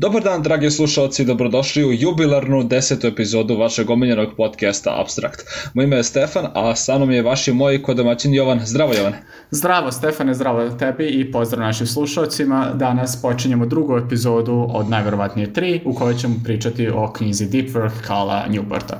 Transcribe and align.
Dobar 0.00 0.22
dan, 0.22 0.42
dragi 0.42 0.70
slušalci, 0.70 1.24
dobrodošli 1.24 1.84
u 1.84 1.92
jubilarnu 1.92 2.64
desetu 2.64 3.06
epizodu 3.06 3.56
vašeg 3.56 3.90
omiljenog 3.90 4.28
podcasta 4.36 5.00
Abstract. 5.00 5.40
Moje 5.74 5.86
ime 5.86 5.96
je 5.96 6.04
Stefan, 6.04 6.46
a 6.54 6.74
sa 6.76 6.96
mnom 6.96 7.10
je 7.10 7.22
vaš 7.22 7.48
i 7.48 7.52
moj 7.52 7.82
kodomaćin 7.82 8.34
Jovan. 8.34 8.60
Zdravo, 8.64 8.94
Jovan. 8.94 9.12
Zdravo, 9.50 9.92
Stefane, 9.92 10.34
zdravo 10.34 10.68
tebi 10.70 11.06
i 11.06 11.32
pozdrav 11.32 11.60
našim 11.60 11.86
slušalcima. 11.86 12.70
Danas 12.74 13.22
počinjemo 13.22 13.66
drugu 13.66 13.96
epizodu 13.96 14.66
od 14.70 14.88
najverovatnije 14.90 15.52
tri, 15.52 15.80
u 15.84 15.94
kojoj 15.94 16.14
ćemo 16.14 16.34
pričati 16.44 16.88
o 16.88 17.12
knjizi 17.12 17.46
Deep 17.46 17.68
Work 17.68 18.06
Kala 18.06 18.44
Newporta. 18.48 18.96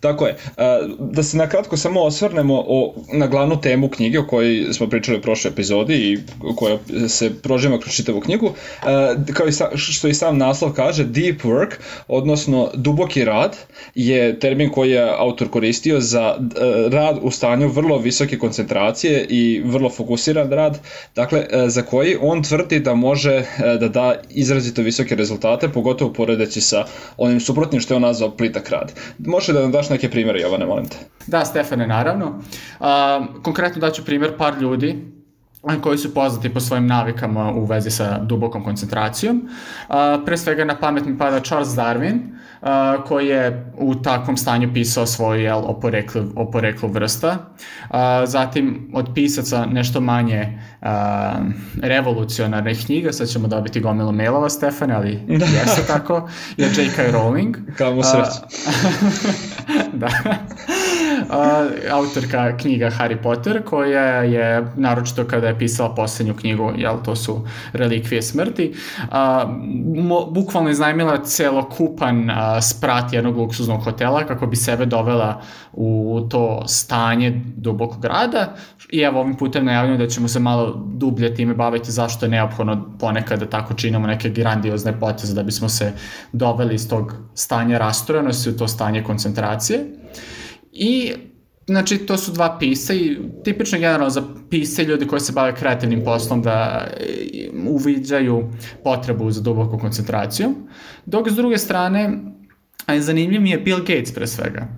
Tako 0.00 0.26
je. 0.26 0.36
Da 0.98 1.22
se 1.22 1.36
nakratko 1.36 1.76
samo 1.76 2.00
osvrnemo 2.00 2.64
o, 2.66 2.94
na 3.12 3.26
glavnu 3.26 3.60
temu 3.60 3.88
knjige 3.88 4.18
o 4.18 4.26
kojoj 4.26 4.72
smo 4.72 4.88
pričali 4.88 5.18
u 5.18 5.22
prošloj 5.22 5.50
epizodi 5.50 5.94
i 5.94 6.18
koja 6.56 6.78
se 7.08 7.42
prožima 7.42 7.78
kroz 7.78 7.94
čitavu 7.94 8.20
knjigu. 8.20 8.52
Kao 9.34 9.46
i 9.46 9.52
sa, 9.52 9.70
što 9.76 10.08
i 10.08 10.14
sam 10.14 10.38
naslov 10.38 10.72
kaže, 10.72 11.04
deep 11.04 11.42
work, 11.42 11.72
odnosno 12.08 12.70
duboki 12.74 13.24
rad, 13.24 13.56
je 13.94 14.38
termin 14.38 14.70
koji 14.70 14.90
je 14.90 15.14
autor 15.18 15.48
koristio 15.50 16.00
za 16.00 16.34
rad 16.90 17.18
u 17.22 17.30
stanju 17.30 17.68
vrlo 17.68 17.98
visoke 17.98 18.38
koncentracije 18.38 19.26
i 19.28 19.62
vrlo 19.64 19.90
fokusiran 19.90 20.50
rad, 20.50 20.78
dakle, 21.14 21.46
za 21.66 21.82
koji 21.82 22.16
on 22.20 22.42
tvrdi 22.42 22.80
da 22.80 22.94
može 22.94 23.44
da 23.80 23.88
da 23.88 24.14
izrazito 24.30 24.82
visoke 24.82 25.14
rezultate, 25.14 25.68
pogotovo 25.68 26.12
poredeći 26.12 26.60
sa 26.60 26.84
onim 27.16 27.40
suprotnim 27.40 27.80
što 27.80 27.94
je 27.94 27.96
on 27.96 28.02
nazvao 28.02 28.30
plitak 28.30 28.68
rad. 28.70 28.92
Može 29.18 29.52
da 29.52 29.60
nam 29.60 29.72
daš 29.78 29.90
neke 29.90 30.10
primere, 30.10 30.40
Jovane, 30.40 30.66
molim 30.66 30.88
te. 30.88 30.96
Da, 31.26 31.44
Stefane, 31.44 31.86
naravno. 31.86 32.40
A, 32.80 33.20
konkretno 33.42 33.80
daću 33.80 34.04
primer 34.04 34.36
par 34.38 34.58
ljudi 34.60 34.96
koji 35.82 35.98
su 35.98 36.14
poznati 36.14 36.54
po 36.54 36.60
svojim 36.60 36.86
navikama 36.86 37.52
u 37.52 37.64
vezi 37.64 37.90
sa 37.90 38.18
dubokom 38.18 38.64
koncentracijom. 38.64 39.48
A, 39.88 40.18
pre 40.26 40.36
svega 40.36 40.64
na 40.64 40.76
pamet 40.76 41.06
mi 41.06 41.18
pada 41.18 41.40
Charles 41.40 41.68
Darwin, 41.68 42.18
a, 42.62 42.96
koji 43.06 43.26
je 43.26 43.72
u 43.76 43.94
takvom 43.94 44.36
stanju 44.36 44.70
pisao 44.74 45.06
svoj 45.06 45.42
jel, 45.42 45.58
o, 45.58 45.80
poreklu, 45.80 46.22
o 46.36 46.50
poreklu 46.50 46.88
vrsta. 46.88 47.36
A, 47.90 48.26
zatim 48.26 48.90
od 48.94 49.10
pisaca 49.14 49.66
nešto 49.66 50.00
manje 50.00 50.58
a, 50.80 51.34
revolucionarnih 51.82 52.86
knjiga, 52.86 53.12
sad 53.12 53.28
ćemo 53.28 53.48
dobiti 53.48 53.80
gomilu 53.80 54.12
mailova, 54.12 54.48
Stefane, 54.48 54.94
ali 54.94 55.22
da. 55.38 55.44
jeste 55.60 55.82
tako, 55.86 56.28
je 56.56 56.66
J.K. 56.66 57.12
Rowling. 57.12 57.56
Kamo 57.76 58.02
sreće. 58.02 58.56
da. 60.00 60.08
Uh, 61.18 61.92
autorka 61.92 62.56
knjiga 62.56 62.90
Harry 62.90 63.22
Potter, 63.22 63.62
koja 63.64 64.22
je, 64.22 64.66
naročito 64.76 65.24
kada 65.24 65.48
je 65.48 65.58
pisala 65.58 65.94
poslednju 65.94 66.34
knjigu, 66.34 66.72
jel, 66.76 66.96
to 67.04 67.16
su 67.16 67.46
relikvije 67.72 68.22
smrti, 68.22 68.74
uh, 68.98 69.14
mo, 70.02 70.26
bukvalno 70.30 70.70
iznajmila 70.70 71.24
celokupan 71.24 72.30
uh, 72.30 72.36
sprat 72.62 73.12
jednog 73.12 73.36
luksuznog 73.36 73.84
hotela 73.84 74.26
kako 74.26 74.46
bi 74.46 74.56
sebe 74.56 74.86
dovela 74.86 75.42
u 75.80 76.20
to 76.30 76.64
stanje 76.66 77.42
dubokog 77.56 78.04
rada 78.04 78.54
i 78.90 79.00
evo 79.00 79.20
ovim 79.20 79.36
putem 79.36 79.64
najavljamo 79.64 79.98
da 79.98 80.06
ćemo 80.06 80.28
se 80.28 80.40
malo 80.40 80.82
dublje 80.94 81.34
time 81.34 81.54
baviti 81.54 81.92
zašto 81.92 82.26
je 82.26 82.30
neophodno 82.30 82.96
ponekad 82.98 83.40
da 83.40 83.46
tako 83.46 83.74
činimo 83.74 84.06
neke 84.06 84.30
grandiozne 84.30 85.00
poteze 85.00 85.34
da 85.34 85.42
bismo 85.42 85.68
se 85.68 85.92
doveli 86.32 86.74
iz 86.74 86.88
tog 86.88 87.14
stanja 87.34 87.78
rastrojenosti 87.78 88.50
u 88.50 88.56
to 88.56 88.68
stanje 88.68 89.02
koncentracije. 89.02 89.86
I 90.72 91.12
Znači, 91.68 91.98
to 91.98 92.16
su 92.16 92.32
dva 92.32 92.56
pisa 92.58 92.94
i 92.94 93.18
tipično 93.44 93.78
generalno 93.78 94.10
za 94.10 94.22
pise 94.50 94.84
ljudi 94.84 95.06
koji 95.06 95.20
se 95.20 95.32
bave 95.32 95.54
kreativnim 95.54 96.04
poslom 96.04 96.42
da 96.42 96.86
e, 96.96 97.04
uviđaju 97.68 98.50
potrebu 98.84 99.30
za 99.30 99.40
duboku 99.40 99.78
koncentraciju. 99.78 100.54
Dok 101.06 101.28
s 101.30 101.34
druge 101.34 101.58
strane, 101.58 102.18
a 102.86 103.00
zanimljiv 103.00 103.40
mi 103.40 103.50
je 103.50 103.58
Bill 103.58 103.78
Gates 103.78 104.14
pre 104.14 104.26
svega. 104.26 104.68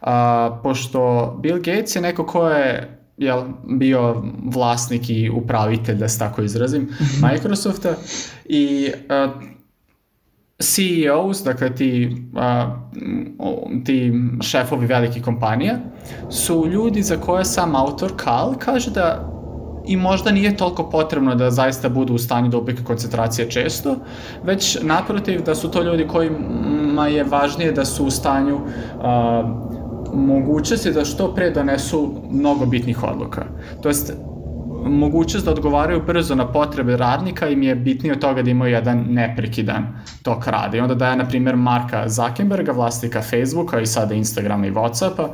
A, 0.00 0.60
pošto 0.62 1.34
Bill 1.42 1.58
Gates 1.58 1.96
je 1.96 2.02
neko 2.02 2.26
ko 2.26 2.48
je 2.48 2.98
jel, 3.16 3.44
bio 3.78 4.22
vlasnik 4.44 5.10
i 5.10 5.30
upravitelj, 5.30 5.96
da 5.96 6.08
se 6.08 6.18
tako 6.18 6.42
izrazim, 6.42 6.88
Microsofta 7.22 7.94
i 8.44 8.90
a, 9.08 9.32
CEOs, 10.58 11.44
dakle 11.44 11.74
ti, 11.74 12.16
a, 12.36 12.76
ti 13.84 14.12
šefovi 14.42 14.86
velikih 14.86 15.22
kompanija, 15.22 15.78
su 16.30 16.66
ljudi 16.66 17.02
za 17.02 17.16
koje 17.16 17.44
sam 17.44 17.74
autor 17.74 18.12
Kal 18.16 18.54
kaže 18.58 18.90
da 18.90 19.35
i 19.86 19.96
možda 19.96 20.30
nije 20.30 20.56
toliko 20.56 20.90
potrebno 20.90 21.34
da 21.34 21.50
zaista 21.50 21.88
budu 21.88 22.14
u 22.14 22.18
stanju 22.18 22.48
dubike 22.48 22.84
koncentracije 22.84 23.50
često, 23.50 23.96
već 24.44 24.78
naprotiv 24.82 25.42
da 25.44 25.54
su 25.54 25.70
to 25.70 25.82
ljudi 25.82 26.06
kojima 26.06 27.06
je 27.08 27.24
važnije 27.24 27.72
da 27.72 27.84
su 27.84 28.06
u 28.06 28.10
stanju 28.10 28.60
a, 29.02 29.42
mogućnosti 30.14 30.92
da 30.92 31.04
što 31.04 31.34
pre 31.34 31.50
donesu 31.50 32.22
mnogo 32.30 32.66
bitnih 32.66 33.02
odluka. 33.02 33.44
To 33.82 33.88
jest, 33.88 34.12
mogućnost 34.88 35.44
da 35.44 35.52
odgovaraju 35.52 36.02
brzo 36.06 36.34
na 36.34 36.52
potrebe 36.52 36.96
radnika 36.96 37.48
im 37.48 37.62
je 37.62 37.74
bitnije 37.74 38.12
od 38.12 38.20
toga 38.20 38.42
da 38.42 38.50
imaju 38.50 38.72
jedan 38.72 39.04
neprekidan 39.08 39.86
tok 40.22 40.46
rada. 40.46 40.76
I 40.76 40.80
onda 40.80 40.94
daje, 40.94 41.16
na 41.16 41.24
primjer, 41.24 41.56
Marka 41.56 42.08
Zuckerberga, 42.08 42.72
vlasnika 42.72 43.22
Facebooka 43.22 43.80
i 43.80 43.86
sada 43.86 44.14
Instagrama 44.14 44.66
i 44.66 44.72
Whatsappa, 44.72 45.28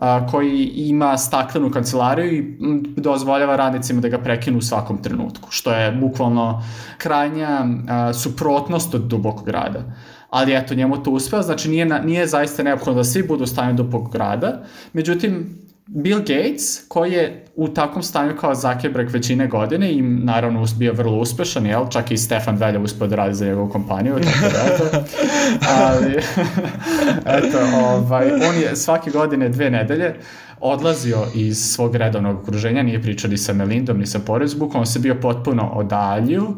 a, 0.00 0.26
koji 0.26 0.64
ima 0.64 1.18
staklenu 1.18 1.70
kancelariju 1.70 2.32
i 2.32 2.56
dozvoljava 2.96 3.56
radnicima 3.56 4.00
da 4.00 4.08
ga 4.08 4.18
prekinu 4.18 4.58
u 4.58 4.62
svakom 4.62 5.02
trenutku, 5.02 5.48
što 5.50 5.72
je 5.72 5.92
bukvalno 5.92 6.62
krajnja 6.98 7.64
a, 7.88 8.12
suprotnost 8.12 8.94
od 8.94 9.02
dubokog 9.02 9.48
rada 9.48 9.84
ali 10.30 10.54
eto, 10.56 10.74
njemu 10.74 11.02
to 11.02 11.10
uspeo, 11.10 11.42
znači 11.42 11.70
nije, 11.70 11.86
nije 11.86 12.26
zaista 12.26 12.62
neophodno 12.62 12.94
da 12.94 13.04
svi 13.04 13.22
budu 13.22 13.44
u 13.44 13.46
stanju 13.46 13.74
dubokog 13.74 14.14
rada, 14.14 14.62
međutim, 14.92 15.58
Bill 15.90 16.18
Gates, 16.18 16.84
koji 16.88 17.12
je 17.12 17.44
u 17.56 17.68
takvom 17.68 18.02
stanju 18.02 18.36
kao 18.40 18.54
Zuckerberg 18.54 19.10
većine 19.10 19.46
godine 19.46 19.92
i 19.92 20.02
naravno 20.02 20.66
bio 20.78 20.92
vrlo 20.92 21.18
uspešan, 21.18 21.66
jel? 21.66 21.88
Čak 21.88 22.10
i 22.10 22.16
Stefan 22.16 22.56
Velja 22.56 22.80
uspio 22.80 23.06
da 23.06 23.16
radi 23.16 23.34
za 23.34 23.46
njegovu 23.46 23.68
kompaniju, 23.68 24.14
tako 24.14 24.52
da 24.52 24.74
eto. 24.74 25.04
Ali, 25.82 26.12
eto, 27.38 27.58
ovaj, 27.74 28.30
on 28.32 28.56
je 28.62 28.76
svake 28.76 29.10
godine 29.10 29.48
dve 29.48 29.70
nedelje 29.70 30.14
odlazio 30.60 31.18
iz 31.34 31.58
svog 31.58 31.96
redovnog 31.96 32.38
okruženja, 32.38 32.82
nije 32.82 33.02
pričao 33.02 33.30
ni 33.30 33.38
sa 33.38 33.52
Melindom, 33.52 33.98
ni 33.98 34.06
sa 34.06 34.18
Porezbukom, 34.18 34.80
on 34.80 34.86
se 34.86 34.98
bio 34.98 35.14
potpuno 35.14 35.70
odaljio, 35.74 36.54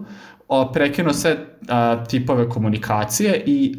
prekinuo 0.72 1.12
sve 1.12 1.36
a, 1.68 2.04
tipove 2.04 2.48
komunikacije 2.48 3.42
i 3.46 3.76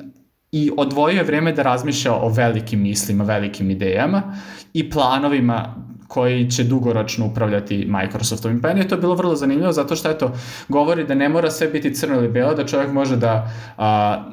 i 0.52 0.72
odvojio 0.78 1.18
je 1.18 1.24
vreme 1.24 1.54
da 1.54 1.64
razmišlja 1.64 2.14
o 2.14 2.30
velikim 2.30 2.82
mislima, 2.82 3.24
velikim 3.24 3.70
idejama 3.72 4.24
i 4.74 4.90
planovima 4.90 5.76
koji 6.08 6.52
će 6.52 6.64
dugoročno 6.64 7.26
upravljati 7.26 7.88
Microsoftom. 7.90 8.52
I 8.52 8.60
meni 8.62 8.80
je 8.80 8.88
to 8.88 8.98
bilo 8.98 9.16
vrlo 9.16 9.36
zanimljivo 9.36 9.72
zato 9.72 9.96
što 9.96 10.10
eto, 10.10 10.32
govori 10.68 11.08
da 11.08 11.16
ne 11.16 11.30
mora 11.30 11.52
sve 11.52 11.68
biti 11.68 11.96
crno 11.96 12.16
ili 12.16 12.28
belo, 12.28 12.54
da 12.54 12.66
čovjek 12.66 12.92
može 12.92 13.16
da 13.16 13.52
a, 13.78 14.24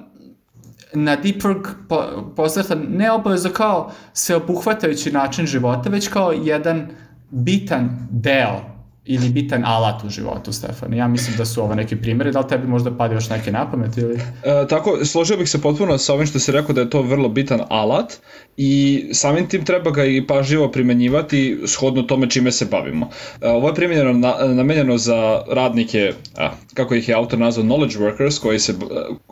na 0.94 1.16
deep 1.16 1.42
work 1.42 1.68
po, 1.88 2.02
posvrta 2.36 2.74
ne 2.74 3.12
obavezno 3.12 3.50
kao 3.50 3.92
sveobuhvatajući 4.12 5.12
način 5.12 5.46
života, 5.46 5.90
već 5.90 6.08
kao 6.08 6.32
jedan 6.32 6.88
bitan 7.30 8.08
deo 8.10 8.77
ili 9.08 9.28
bitan 9.28 9.64
alat 9.64 10.04
u 10.04 10.08
životu, 10.08 10.52
Stefan? 10.52 10.94
Ja 10.94 11.08
mislim 11.08 11.36
da 11.36 11.44
su 11.44 11.62
ovo 11.62 11.74
neki 11.74 11.96
primjeri, 11.96 12.32
da 12.32 12.40
li 12.40 12.48
tebi 12.48 12.66
možda 12.66 12.96
padi 12.96 13.14
još 13.14 13.28
neke 13.30 13.52
na 13.52 13.70
pamet 13.70 13.96
ili? 13.96 14.14
E, 14.14 14.66
tako, 14.68 15.04
složio 15.04 15.36
bih 15.36 15.50
se 15.50 15.62
potpuno 15.62 15.98
sa 15.98 16.14
ovim 16.14 16.26
što 16.26 16.38
si 16.38 16.52
rekao 16.52 16.74
da 16.74 16.80
je 16.80 16.90
to 16.90 17.02
vrlo 17.02 17.28
bitan 17.28 17.60
alat 17.68 18.12
i 18.56 19.04
samim 19.12 19.48
tim 19.48 19.64
treba 19.64 19.90
ga 19.90 20.04
i 20.04 20.26
pažljivo 20.26 20.70
primenjivati 20.70 21.58
shodno 21.66 22.02
tome 22.02 22.30
čime 22.30 22.52
se 22.52 22.64
bavimo. 22.64 23.10
E, 23.40 23.48
ovo 23.48 23.68
je 23.68 23.74
primjenjeno 23.74 24.12
na, 24.12 24.34
namenjeno 24.54 24.98
za 24.98 25.42
radnike, 25.50 26.12
a, 26.36 26.50
kako 26.74 26.94
ih 26.94 27.08
je 27.08 27.14
autor 27.14 27.38
nazvao 27.38 27.66
knowledge 27.66 27.98
workers, 27.98 28.40
koji, 28.40 28.58
se, 28.58 28.74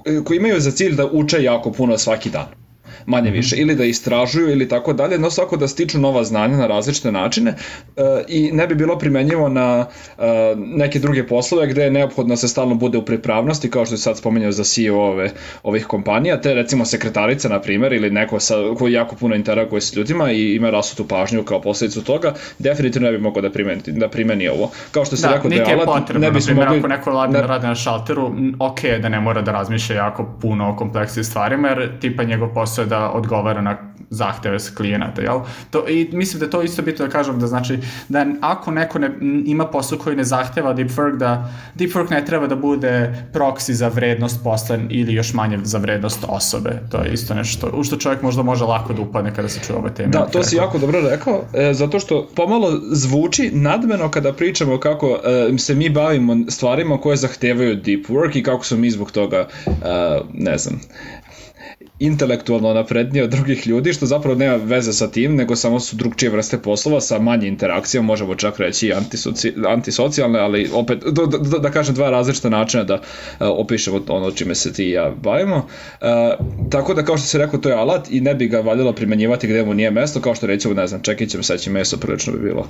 e, 0.05 0.25
koji 0.25 0.37
imaju 0.37 0.61
za 0.61 0.71
cilj 0.71 0.95
da 0.95 1.07
uče 1.07 1.43
jako 1.43 1.73
puno 1.73 1.99
svaki 1.99 2.31
dan 2.31 2.66
manje 3.07 3.31
mhm. 3.31 3.37
više, 3.37 3.57
ili 3.57 3.75
da 3.75 3.85
istražuju 3.85 4.51
ili 4.51 4.69
tako 4.69 4.93
dalje, 4.93 5.19
no 5.19 5.31
svako 5.31 5.57
da 5.57 5.69
stiču 5.69 5.99
nova 5.99 6.25
znanja 6.25 6.57
na 6.57 6.67
različite 6.67 7.13
načine 7.13 7.55
e, 7.97 8.25
i 8.29 8.53
ne 8.53 8.67
bi 8.67 8.75
bilo 8.75 8.99
primenjivo 8.99 9.49
na 9.49 9.87
e, 10.19 10.23
neke 10.57 10.99
druge 10.99 11.27
poslove 11.27 11.67
gde 11.67 11.83
je 11.83 11.91
neophodno 11.91 12.33
da 12.33 12.37
se 12.37 12.49
stalno 12.49 12.75
bude 12.75 12.99
u 12.99 13.05
pripravnosti, 13.05 13.71
kao 13.71 13.87
što 13.87 13.95
je 13.95 13.99
sad 13.99 14.19
spomenuo 14.19 14.53
za 14.53 14.65
CEO 14.65 15.01
ove, 15.01 15.31
ovih 15.63 15.87
kompanija, 15.87 16.41
te 16.41 16.55
recimo 16.55 16.85
sekretarica, 16.85 17.49
na 17.49 17.61
primer, 17.61 17.93
ili 17.93 18.11
neko 18.11 18.41
sa, 18.41 18.55
koji 18.79 18.93
jako 18.93 19.17
puno 19.17 19.35
interaguje 19.35 19.81
s 19.81 19.97
ljudima 19.97 20.31
i 20.33 20.55
ima 20.55 20.71
rasutu 20.71 21.09
pažnju 21.09 21.43
kao 21.43 21.61
posledicu 21.61 22.05
toga, 22.05 22.35
definitivno 22.59 23.11
ne 23.11 23.19
bi 23.19 23.23
mogao 23.23 23.43
da 23.43 23.51
primeni, 23.51 23.83
da 23.87 24.09
primeni 24.09 24.49
ovo. 24.49 24.71
Kao 24.91 25.05
što 25.05 25.17
se 25.17 25.29
da, 25.29 25.35
rekao 25.35 25.51
da 25.51 25.57
je 25.57 25.75
alat, 25.75 25.87
potrebno, 25.87 26.27
ne 26.27 26.31
bi 26.31 26.55
mogli... 26.55 26.79
ako 26.79 26.89
neko 26.89 27.11
ladno 27.11 27.41
ne... 27.41 27.47
radi 27.47 27.67
na 27.67 27.75
šalteru, 27.75 28.33
ok 28.59 28.81
da 29.03 29.09
ne 29.09 29.21
mora 29.21 29.43
da 29.43 29.53
razmišlja 29.53 29.97
jako 29.97 30.37
puno 30.41 30.71
o 30.71 30.77
kompleksnim 30.77 31.25
stvarima, 31.25 31.69
jer 31.69 31.99
tipa 32.01 32.23
njegov 32.23 32.55
posao 32.55 32.83
je 32.83 32.87
da 32.87 32.96
da 32.97 33.11
odgovara 33.11 33.63
na 33.63 33.77
zahteve 34.11 34.61
sa 34.61 34.75
klijenata, 34.77 35.23
jel? 35.23 35.41
To, 35.71 35.89
I 35.89 36.09
mislim 36.13 36.41
da 36.41 36.51
to 36.51 36.63
isto 36.63 36.83
bitno 36.83 37.07
da 37.07 37.13
kažem 37.13 37.41
da 37.41 37.47
znači 37.47 37.79
da 38.09 38.27
ako 38.41 38.71
neko 38.71 38.99
ne, 38.99 39.11
ima 39.47 39.67
posao 39.67 39.99
koji 39.99 40.17
ne 40.17 40.25
zahteva 40.25 40.75
deepwork, 40.75 41.17
da 41.17 41.53
deepwork 41.75 42.11
ne 42.11 42.25
treba 42.25 42.47
da 42.47 42.57
bude 42.57 43.25
proxy 43.33 43.73
za 43.73 43.89
vrednost 43.89 44.45
posla 44.45 44.79
ili 44.91 45.15
još 45.15 45.35
manje 45.35 45.59
za 45.63 45.79
vrednost 45.79 46.25
osobe. 46.29 46.71
To 46.91 46.99
je 46.99 47.13
isto 47.13 47.35
nešto 47.35 47.71
u 47.75 47.85
što 47.85 47.97
čovjek 47.97 48.23
možda 48.23 48.43
može 48.43 48.65
lako 48.65 48.93
da 48.93 49.03
upadne 49.03 49.35
kada 49.35 49.49
se 49.49 49.61
čuje 49.67 49.79
ove 49.79 49.95
teme. 49.95 50.09
Da, 50.09 50.27
to 50.27 50.43
si 50.43 50.57
jako 50.57 50.79
dobro 50.79 51.01
rekao, 51.11 51.45
e, 51.55 51.75
zato 51.75 52.01
što 52.01 52.29
pomalo 52.35 52.81
zvuči 52.91 53.51
nadmeno 53.55 54.11
kada 54.11 54.33
pričamo 54.33 54.81
kako 54.81 55.19
e, 55.55 55.59
se 55.59 55.75
mi 55.75 55.91
bavimo 55.91 56.37
stvarima 56.49 57.01
koje 57.01 57.17
zahtevaju 57.17 57.77
deep 57.77 58.07
work 58.09 58.39
i 58.39 58.43
kako 58.43 58.65
smo 58.65 58.77
mi 58.77 58.91
zbog 58.91 59.11
toga, 59.11 59.49
e, 59.67 59.73
ne 60.35 60.59
znam, 60.59 60.81
intelektualno 61.99 62.75
napredniji 62.75 63.23
od 63.23 63.31
drugih 63.31 63.67
ljudi, 63.67 63.93
što 63.93 64.07
zapravo 64.07 64.35
nema 64.35 64.55
veze 64.55 64.93
sa 64.93 65.11
tim, 65.11 65.37
nego 65.37 65.57
samo 65.57 65.81
su 65.81 65.97
drugčije 65.97 66.31
vrste 66.31 66.59
poslova 66.59 67.01
sa 67.01 67.19
manje 67.19 67.49
interakcijom, 67.49 68.05
možemo 68.05 68.35
čak 68.35 68.59
reći 68.59 68.93
antisoci, 68.93 69.53
antisocijalne, 69.69 70.39
ali 70.39 70.71
opet, 70.73 70.99
da, 71.05 71.27
da, 71.27 71.59
da 71.59 71.71
kažem, 71.71 71.95
dva 71.95 72.11
različita 72.11 72.49
načina 72.49 72.85
da 72.85 72.95
uh, 72.95 73.01
opišemo 73.41 74.01
ono 74.09 74.31
čime 74.31 74.55
se 74.55 74.73
ti 74.73 74.85
i 74.85 74.91
ja 74.91 75.13
bavimo. 75.23 75.57
Uh, 75.57 76.07
tako 76.71 76.95
da, 76.95 77.05
kao 77.05 77.19
što 77.19 77.27
se 77.27 77.39
rekao, 77.39 77.61
to 77.61 77.69
je 77.69 77.75
alat 77.75 78.11
i 78.11 78.21
ne 78.21 78.35
bi 78.35 78.49
ga 78.49 78.61
valjalo 78.61 78.93
primenjivati 78.93 79.47
gde 79.47 79.65
mu 79.65 79.75
nije 79.75 79.91
mesto, 79.91 80.21
kao 80.21 80.35
što 80.35 80.47
rećemo, 80.47 80.75
ne 80.75 80.87
znam, 80.87 81.03
čekićem, 81.03 81.43
seći 81.43 81.71
meso, 81.71 81.97
prilično 81.97 82.33
bi 82.33 82.39
bilo 82.39 82.69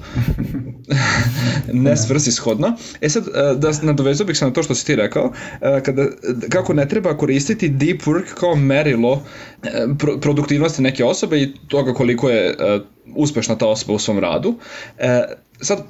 ne 1.73 1.96
svrsi 1.96 2.32
shodno. 2.32 2.73
E 3.00 3.08
sad, 3.08 3.23
uh, 3.26 3.58
da 3.58 3.73
nadovezao 3.82 4.26
bih 4.26 4.38
se 4.38 4.44
na 4.44 4.52
to 4.52 4.62
što 4.62 4.75
si 4.75 4.87
ti 4.87 4.96
rekao, 4.96 5.25
uh, 5.25 5.82
kada, 5.82 6.06
kako 6.49 6.75
ne 6.75 6.88
treba 6.88 7.17
koristiti 7.17 7.69
deep 7.69 8.02
work 8.02 8.34
kao 8.34 8.55
merilo 8.55 9.15
E, 9.62 9.86
produktivnosti 10.20 10.82
neke 10.82 11.04
osobe 11.04 11.40
i 11.42 11.52
toga 11.68 11.94
koliko 11.94 12.30
je 12.30 12.48
e, 12.50 12.78
uspešna 13.14 13.58
ta 13.58 13.66
osoba 13.66 13.94
u 13.94 13.98
svom 13.98 14.18
radu. 14.18 14.54
E, 15.60 15.64
sad, 15.64 15.84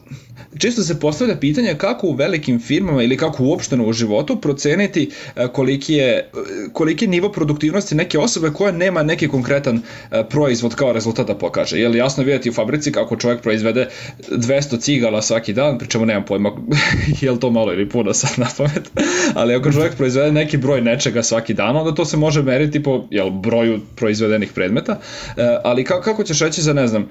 često 0.58 0.82
se 0.82 1.00
postavlja 1.00 1.36
pitanje 1.36 1.74
kako 1.78 2.06
u 2.06 2.12
velikim 2.12 2.60
firmama 2.60 3.02
ili 3.02 3.16
kako 3.16 3.42
uopšteno 3.42 3.86
u 3.86 3.92
životu 3.92 4.40
proceniti 4.40 5.10
e, 5.36 5.48
koliki 5.48 5.94
je, 5.94 6.30
koliki 6.72 7.04
je 7.04 7.08
nivo 7.08 7.32
produktivnosti 7.32 7.94
neke 7.94 8.18
osobe 8.18 8.50
koja 8.50 8.72
nema 8.72 9.02
neki 9.02 9.28
konkretan 9.28 9.76
e, 10.10 10.24
proizvod 10.30 10.74
kao 10.74 10.92
rezultat 10.92 11.26
da 11.26 11.34
pokaže. 11.34 11.88
Li 11.88 11.98
jasno 11.98 12.24
vidjeti 12.24 12.50
u 12.50 12.52
fabrici 12.52 12.92
kako 12.92 13.16
čovjek 13.16 13.42
proizvede 13.42 13.88
200 14.30 14.80
cigala 14.80 15.22
svaki 15.22 15.52
dan, 15.52 15.78
pri 15.78 15.88
čemu 15.88 16.06
nemam 16.06 16.24
pojma 16.24 16.52
je 17.20 17.30
li 17.30 17.40
to 17.40 17.50
malo 17.50 17.72
ili 17.72 17.88
puno 17.88 18.12
sad 18.14 18.30
na 18.36 18.46
pamet, 18.56 18.90
ali 19.34 19.54
ako 19.54 19.72
čovjek 19.72 19.94
proizvede 19.96 20.32
neki 20.32 20.56
broj 20.56 20.80
nečega 20.80 21.22
svaki 21.22 21.54
dan, 21.54 21.76
onda 21.76 21.94
to 21.94 22.04
se 22.04 22.16
može 22.16 22.42
meriti 22.42 22.82
po 22.82 23.06
jel, 23.10 23.30
broju 23.30 23.80
proizvedenih 23.96 24.52
predmeta, 24.52 25.00
e, 25.36 25.58
ali 25.64 25.84
kako 25.84 26.24
ćeš 26.24 26.40
reći 26.40 26.62
za, 26.62 26.72
ne 26.72 26.86
znam, 26.86 27.08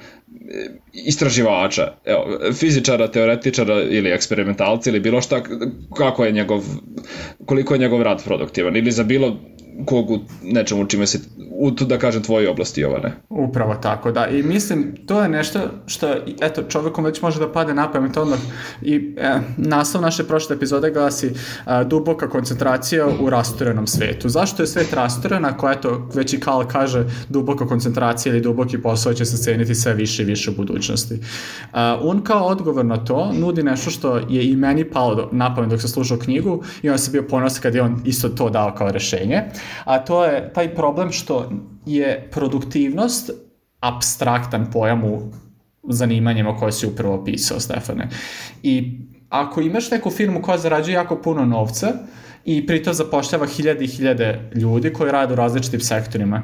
istraživača, 0.93 1.93
evo, 2.05 2.53
fizičara, 2.53 3.07
teoretičara 3.07 3.81
ili 3.81 4.09
eksperimentalca 4.09 4.89
ili 4.89 4.99
bilo 4.99 5.21
šta, 5.21 5.41
kako 5.97 6.25
je 6.25 6.31
njegov, 6.31 6.63
koliko 7.45 7.73
je 7.73 7.79
njegov 7.79 8.01
rad 8.01 8.23
produktivan 8.23 8.75
ili 8.75 8.91
za 8.91 9.03
bilo 9.03 9.37
kog 9.85 10.11
u 10.11 10.19
nečemu 10.43 10.85
čime 10.85 11.07
se, 11.07 11.19
u, 11.51 11.71
da 11.71 11.97
kažem, 11.97 12.23
tvoje 12.23 12.49
oblasti, 12.49 12.81
Jovane. 12.81 13.11
Upravo 13.29 13.75
tako, 13.75 14.11
da. 14.11 14.27
I 14.27 14.43
mislim, 14.43 14.95
to 15.05 15.21
je 15.21 15.29
nešto 15.29 15.59
što, 15.85 16.15
eto, 16.41 16.63
čovekom 16.63 17.05
već 17.05 17.21
može 17.21 17.39
da 17.39 17.51
pade 17.51 17.73
na 17.73 17.91
pamet 17.91 18.17
odmah. 18.17 18.39
I 18.81 19.15
e, 19.17 19.39
naslov 19.57 20.03
naše 20.03 20.23
prošle 20.23 20.55
epizode 20.55 20.91
glasi 20.91 21.31
a, 21.65 21.83
duboka 21.83 22.29
koncentracija 22.29 23.07
u 23.21 23.29
rasturenom 23.29 23.87
svetu. 23.87 24.29
Zašto 24.29 24.63
je 24.63 24.67
svet 24.67 24.93
rasturen 24.93 25.45
ako, 25.45 25.69
eto, 25.69 26.09
već 26.13 26.33
i 26.33 26.39
Karl 26.39 26.63
kaže 26.71 27.05
duboka 27.29 27.67
koncentracija 27.67 28.33
ili 28.33 28.41
duboki 28.41 28.81
posao 28.81 29.13
će 29.13 29.25
se 29.25 29.37
ceniti 29.37 29.75
sve 29.75 29.93
više 29.93 30.21
i 30.21 30.25
više 30.25 30.51
u 30.51 30.53
budućnosti. 30.53 31.19
A, 31.71 31.99
on 32.01 32.23
kao 32.23 32.45
odgovor 32.45 32.85
na 32.85 32.97
to 32.97 33.31
nudi 33.33 33.63
nešto 33.63 33.91
što 33.91 34.17
je 34.17 34.51
i 34.51 34.55
meni 34.55 34.85
palo 34.89 35.29
na 35.31 35.55
pamet 35.55 35.69
dok 35.69 35.81
sam 35.81 35.89
slušao 35.89 36.17
knjigu 36.17 36.63
i 36.81 36.89
on 36.89 36.97
se 36.97 37.11
bio 37.11 37.23
ponosan 37.23 37.61
kad 37.61 37.75
je 37.75 37.81
on 37.81 38.01
isto 38.05 38.29
to 38.29 38.49
dao 38.49 38.75
kao 38.75 38.91
rešenje 38.91 39.43
a 39.83 39.99
to 39.99 40.25
je 40.25 40.53
taj 40.53 40.75
problem 40.75 41.11
što 41.11 41.49
je 41.85 42.27
produktivnost 42.31 43.31
abstraktan 43.79 44.71
pojam 44.71 45.03
u 45.03 45.31
zanimanjima 45.89 46.57
koje 46.57 46.71
si 46.71 46.87
upravo 46.87 47.15
opisao, 47.15 47.59
Stefane. 47.59 48.09
I 48.63 48.99
ako 49.29 49.61
imaš 49.61 49.91
neku 49.91 50.11
firmu 50.11 50.41
koja 50.41 50.57
zarađuje 50.57 50.93
jako 50.93 51.21
puno 51.21 51.45
novca 51.45 51.93
i 52.45 52.67
pritom 52.67 52.93
zapošljava 52.93 53.45
hiljade 53.45 53.85
i 53.85 53.87
hiljade 53.87 54.49
ljudi 54.55 54.93
koji 54.93 55.11
rade 55.11 55.33
u 55.33 55.35
različitim 55.35 55.79
sektorima, 55.79 56.43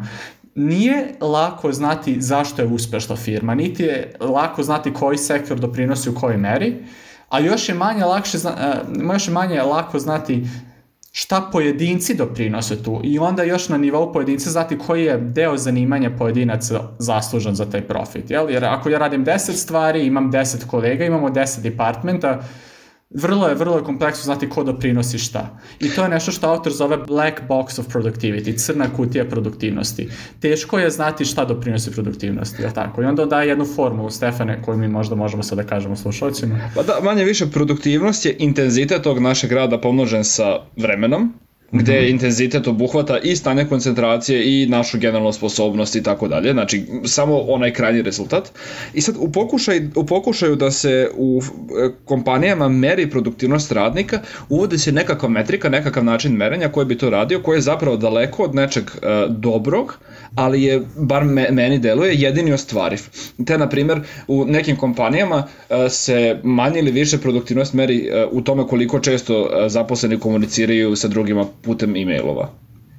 nije 0.55 1.15
lako 1.21 1.71
znati 1.71 2.21
zašto 2.21 2.61
je 2.61 2.67
uspešna 2.67 3.15
firma, 3.15 3.55
niti 3.55 3.83
je 3.83 4.13
lako 4.19 4.63
znati 4.63 4.93
koji 4.93 5.17
sektor 5.17 5.59
doprinosi 5.59 6.09
u 6.09 6.15
kojoj 6.15 6.37
meri, 6.37 6.83
a 7.29 7.39
još 7.39 7.69
je 7.69 7.75
manje 7.75 8.05
lakše, 8.05 8.37
još 9.13 9.27
je 9.27 9.33
manje 9.33 9.61
lako 9.61 9.99
znati 9.99 10.43
šta 11.11 11.49
pojedinci 11.51 12.13
doprinose 12.13 12.83
tu 12.83 13.01
i 13.03 13.19
onda 13.19 13.43
još 13.43 13.69
na 13.69 13.77
nivou 13.77 14.13
pojedinca 14.13 14.49
znati 14.49 14.77
koji 14.77 15.03
je 15.03 15.17
deo 15.17 15.57
zanimanja 15.57 16.11
pojedinaca 16.17 16.81
zaslužan 16.99 17.55
za 17.55 17.65
taj 17.65 17.81
profit. 17.81 18.29
Jel? 18.31 18.49
Jer 18.49 18.65
ako 18.65 18.89
ja 18.89 18.99
radim 18.99 19.25
10 19.25 19.51
stvari, 19.51 20.05
imam 20.05 20.31
10 20.31 20.67
kolega, 20.67 21.05
imamo 21.05 21.29
10 21.29 21.61
departmenta, 21.61 22.43
vrlo 23.13 23.47
je, 23.47 23.55
vrlo 23.55 23.77
je 23.77 23.83
kompleksno 23.83 24.23
znati 24.23 24.49
ko 24.49 24.63
doprinosi 24.63 25.17
šta. 25.17 25.59
I 25.79 25.89
to 25.89 26.03
je 26.03 26.09
nešto 26.09 26.31
što 26.31 26.49
autor 26.49 26.73
zove 26.73 26.97
black 26.97 27.41
box 27.49 27.79
of 27.79 27.87
productivity, 27.87 28.57
crna 28.57 28.85
kutija 28.95 29.25
produktivnosti. 29.25 30.09
Teško 30.39 30.79
je 30.79 30.89
znati 30.89 31.25
šta 31.25 31.45
doprinosi 31.45 31.91
produktivnosti, 31.91 32.61
je 32.61 32.73
tako? 32.73 33.01
I 33.01 33.05
onda 33.05 33.25
daje 33.25 33.49
jednu 33.49 33.65
formulu, 33.65 34.09
Stefane, 34.09 34.61
koju 34.61 34.77
mi 34.77 34.87
možda 34.87 35.15
možemo 35.15 35.43
sad 35.43 35.57
da 35.57 35.63
kažemo 35.63 35.95
slušalcima. 35.95 36.59
Pa 36.75 36.83
da, 36.83 36.99
manje 37.03 37.23
više 37.23 37.45
produktivnost 37.51 38.25
je 38.25 38.35
intenzitet 38.39 39.01
tog 39.01 39.19
našeg 39.19 39.51
rada 39.51 39.81
pomnožen 39.81 40.23
sa 40.23 40.59
vremenom, 40.77 41.33
gde 41.71 42.01
mm 42.01 42.03
-hmm. 42.03 42.09
intenzitet 42.09 42.67
obuhvata 42.67 43.19
i 43.19 43.35
stanje 43.35 43.65
koncentracije 43.65 44.63
i 44.63 44.65
našu 44.65 44.99
generalnu 44.99 45.33
sposobnost 45.33 45.95
i 45.95 46.03
tako 46.03 46.27
dalje, 46.27 46.51
znači 46.51 46.85
samo 47.05 47.37
onaj 47.37 47.73
krajnji 47.73 48.01
rezultat. 48.01 48.51
I 48.93 49.01
sad 49.01 49.15
u, 49.19 49.31
pokušaj, 49.31 49.81
u 49.95 50.05
pokušaju 50.05 50.55
da 50.55 50.71
se 50.71 51.09
u 51.15 51.41
e, 51.41 51.89
kompanijama 52.05 52.69
meri 52.69 53.09
produktivnost 53.09 53.71
radnika, 53.71 54.19
uvodi 54.49 54.77
se 54.77 54.91
nekakva 54.91 55.29
metrika, 55.29 55.69
nekakav 55.69 56.03
način 56.03 56.33
merenja 56.33 56.69
koji 56.69 56.85
bi 56.85 56.97
to 56.97 57.09
radio, 57.09 57.41
koji 57.41 57.57
je 57.57 57.61
zapravo 57.61 57.97
daleko 57.97 58.43
od 58.43 58.55
nečeg 58.55 58.83
uh, 58.83 59.35
dobrog, 59.35 59.97
ali 60.35 60.63
je, 60.63 60.81
bar 60.97 61.25
me, 61.25 61.47
meni 61.51 61.79
deluje, 61.79 62.15
jedini 62.15 62.53
ostvariv. 62.53 62.99
Te, 63.45 63.57
na 63.57 63.69
primer, 63.69 64.01
u 64.27 64.45
nekim 64.45 64.75
kompanijama 64.75 65.37
uh, 65.37 65.75
se 65.89 66.39
manje 66.43 66.79
ili 66.79 66.91
više 66.91 67.17
produktivnost 67.17 67.73
meri 67.73 68.09
uh, 68.09 68.37
u 68.37 68.41
tome 68.41 68.67
koliko 68.67 68.99
često 68.99 69.41
uh, 69.41 69.47
zaposleni 69.67 70.19
komuniciraju 70.19 70.95
sa 70.95 71.07
drugima 71.07 71.45
putem 71.61 71.95
e-mailova. 71.95 72.49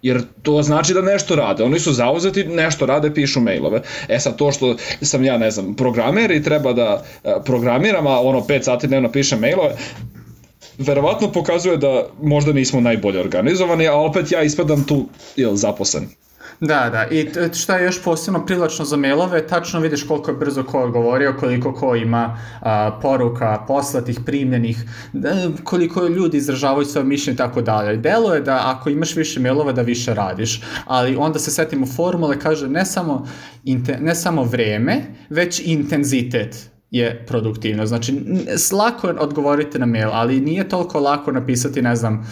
Jer 0.02 0.22
to 0.42 0.62
znači 0.62 0.94
da 0.94 1.02
nešto 1.02 1.36
rade. 1.36 1.62
Oni 1.62 1.80
su 1.80 1.92
zauzeti, 1.92 2.44
nešto 2.44 2.86
rade, 2.86 3.14
pišu 3.14 3.40
mailove. 3.40 3.82
E 4.08 4.18
sad 4.18 4.36
to 4.36 4.52
što 4.52 4.76
sam 5.02 5.24
ja, 5.24 5.38
ne 5.38 5.50
znam, 5.50 5.74
programer 5.74 6.30
i 6.30 6.42
treba 6.42 6.72
da 6.72 7.04
e, 7.24 7.32
programiram, 7.44 8.06
a 8.06 8.20
ono 8.20 8.40
5 8.40 8.62
sati 8.62 8.86
dnevno 8.86 9.12
pišem 9.12 9.40
mailove, 9.40 9.76
verovatno 10.78 11.32
pokazuje 11.32 11.76
da 11.76 12.06
možda 12.22 12.52
nismo 12.52 12.80
najbolje 12.80 13.20
organizovani, 13.20 13.88
a 13.88 13.94
opet 13.94 14.32
ja 14.32 14.42
ispadam 14.42 14.84
tu 14.84 15.06
jel, 15.36 15.54
zaposlen. 15.54 16.08
Da, 16.64 16.90
da. 16.90 17.06
I 17.10 17.30
šta 17.54 17.76
je 17.76 17.84
još 17.84 18.02
posebno 18.02 18.46
privlačno 18.46 18.84
za 18.84 18.96
mailove, 18.96 19.46
tačno 19.46 19.80
vidiš 19.80 20.02
koliko 20.02 20.30
je 20.30 20.36
brzo 20.36 20.62
ko 20.64 20.82
odgovorio, 20.82 21.36
koliko 21.40 21.74
ko 21.74 21.96
ima 21.96 22.38
a, 22.60 22.98
poruka 23.02 23.64
poslatih, 23.68 24.20
primljenih, 24.26 24.84
koliko 25.64 26.06
ljudi 26.06 26.36
izražavaju 26.36 26.86
svoje 26.86 27.04
mišljenje 27.04 27.34
i 27.34 27.38
tako 27.38 27.62
dalje. 27.62 27.96
Delo 27.96 28.34
je 28.34 28.40
da 28.40 28.62
ako 28.64 28.90
imaš 28.90 29.16
više 29.16 29.40
mailova 29.40 29.72
da 29.72 29.82
više 29.82 30.14
radiš, 30.14 30.62
ali 30.86 31.16
onda 31.16 31.38
se 31.38 31.50
setimo 31.50 31.86
formule, 31.86 32.38
kaže 32.38 32.68
ne 32.68 32.86
samo, 32.86 33.26
ne 34.00 34.14
samo 34.14 34.44
vreme, 34.44 35.02
već 35.30 35.62
intenzitet 35.64 36.71
je 36.92 37.24
produktivno. 37.26 37.86
Znači, 37.86 38.20
lako 38.72 39.08
je 39.08 39.14
odgovoriti 39.18 39.78
na 39.78 39.86
mail, 39.86 40.08
ali 40.12 40.40
nije 40.40 40.68
toliko 40.68 41.00
lako 41.00 41.32
napisati, 41.32 41.82
ne 41.82 41.96
znam, 41.96 42.26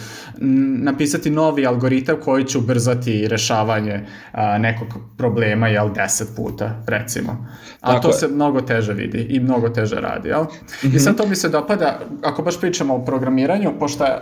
napisati 0.83 1.31
novi 1.31 1.67
algoritam 1.67 2.17
koji 2.25 2.45
će 2.45 2.59
ubrzati 2.59 3.29
rešavanje 3.29 4.07
a, 4.33 4.59
nekog 4.59 4.88
problema, 5.17 5.69
jel, 5.69 5.93
deset 5.93 6.29
puta, 6.37 6.83
recimo. 6.87 7.47
A 7.81 7.93
Tako 7.93 8.02
to 8.02 8.09
je. 8.09 8.14
se 8.14 8.29
mnogo 8.29 8.61
teže 8.61 8.93
vidi 8.93 9.26
i 9.31 9.40
mnogo 9.40 9.69
teže 9.69 9.97
radi, 9.97 10.29
jel? 10.29 10.43
Mm 10.43 10.47
-hmm. 10.83 10.97
I 10.97 10.99
sad 10.99 11.17
to 11.17 11.26
mi 11.26 11.37
se 11.37 11.49
dopada, 11.49 12.00
ako 12.23 12.43
baš 12.43 12.61
pričamo 12.61 12.95
o 12.95 13.05
programiranju, 13.05 13.73
pošto 13.79 14.05
je... 14.05 14.12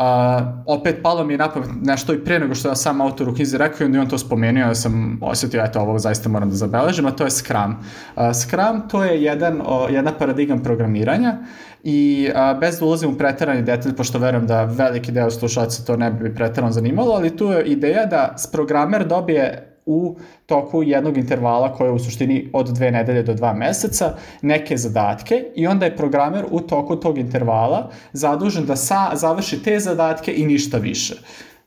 A, 0.00 0.62
opet 0.66 1.02
palo 1.02 1.24
mi 1.24 1.34
je 1.34 1.38
napamet 1.38 1.70
nešto 1.82 2.14
i 2.14 2.24
pre 2.24 2.38
nego 2.38 2.54
što 2.54 2.68
je 2.68 2.76
sam 2.76 3.00
autor 3.00 3.28
u 3.28 3.34
knjizi 3.34 3.58
rekao 3.58 3.84
i 3.84 3.86
onda 3.86 4.00
on 4.00 4.08
to 4.08 4.18
spomenuo, 4.18 4.62
ja 4.62 4.74
sam 4.74 5.18
osetio, 5.22 5.64
eto, 5.64 5.80
ovo 5.80 5.98
zaista 5.98 6.28
moram 6.28 6.48
da 6.48 6.54
zabeležim, 6.54 7.06
a 7.06 7.10
to 7.10 7.24
je 7.24 7.30
Scrum. 7.30 7.76
Uh, 8.16 8.22
Scrum 8.34 8.88
to 8.88 9.04
je 9.04 9.22
jedan, 9.22 9.60
o, 9.66 9.88
jedna 9.88 10.12
paradigma 10.12 10.62
programiranja 10.62 11.38
i 11.82 12.30
a, 12.34 12.54
bez 12.54 12.78
da 12.78 12.86
ulazim 12.86 13.10
u 13.10 13.18
pretarani 13.18 13.62
detalj, 13.62 13.96
pošto 13.96 14.18
verujem 14.18 14.46
da 14.46 14.64
veliki 14.64 15.12
deo 15.12 15.30
slušalaca 15.30 15.84
to 15.84 15.96
ne 15.96 16.10
bi 16.10 16.34
pretarano 16.34 16.72
zanimalo, 16.72 17.12
ali 17.12 17.36
tu 17.36 17.46
je 17.46 17.64
ideja 17.64 18.06
da 18.06 18.36
programer 18.52 19.06
dobije 19.06 19.67
u 19.88 20.16
toku 20.46 20.82
jednog 20.82 21.16
intervala 21.16 21.72
koje 21.74 21.88
je 21.88 21.92
u 21.92 21.98
suštini 21.98 22.50
od 22.52 22.68
dve 22.68 22.90
nedelje 22.90 23.22
do 23.22 23.34
dva 23.34 23.52
meseca 23.52 24.14
neke 24.42 24.76
zadatke 24.76 25.44
i 25.54 25.66
onda 25.66 25.86
je 25.86 25.96
programer 25.96 26.44
u 26.50 26.60
toku 26.60 26.96
tog 26.96 27.18
intervala 27.18 27.90
zadužen 28.12 28.66
da 28.66 28.76
sa, 28.76 29.10
završi 29.14 29.62
te 29.62 29.78
zadatke 29.80 30.34
i 30.36 30.46
ništa 30.46 30.78
više. 30.78 31.14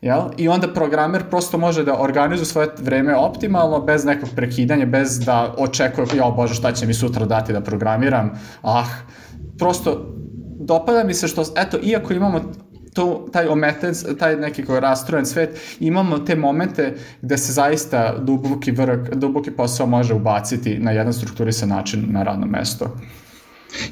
Jel? 0.01 0.21
I 0.37 0.47
onda 0.47 0.73
programer 0.73 1.23
prosto 1.29 1.57
može 1.57 1.83
da 1.83 1.99
organizuje 2.01 2.45
svoje 2.45 2.67
vreme 2.81 3.15
optimalno, 3.15 3.81
bez 3.81 4.05
nekog 4.05 4.29
prekidanja, 4.35 4.85
bez 4.85 5.19
da 5.19 5.53
očekuje, 5.57 6.07
ja 6.17 6.31
bože 6.35 6.53
šta 6.53 6.71
će 6.71 6.85
mi 6.85 6.93
sutra 6.93 7.25
dati 7.25 7.53
da 7.53 7.61
programiram, 7.61 8.31
ah, 8.61 8.85
prosto 9.57 10.15
dopada 10.59 11.03
mi 11.03 11.13
se 11.13 11.27
što, 11.27 11.43
eto, 11.55 11.77
iako 11.83 12.13
imamo 12.13 12.41
to, 12.93 13.27
taj 13.33 13.47
ometen, 13.47 13.93
taj 14.19 14.35
neki 14.35 14.65
koji 14.65 14.79
rastrojen 14.79 15.25
svet, 15.25 15.59
imamo 15.79 16.19
te 16.19 16.35
momente 16.35 16.95
gde 17.21 17.37
se 17.37 17.53
zaista 17.53 18.17
duboki 18.17 18.71
vrh, 18.71 19.09
duboki 19.13 19.51
posao 19.51 19.87
može 19.87 20.13
ubaciti 20.13 20.77
na 20.77 20.91
jedan 20.91 21.13
strukturisan 21.13 21.69
način 21.69 22.05
na 22.09 22.23
radno 22.23 22.45
mesto. 22.45 22.97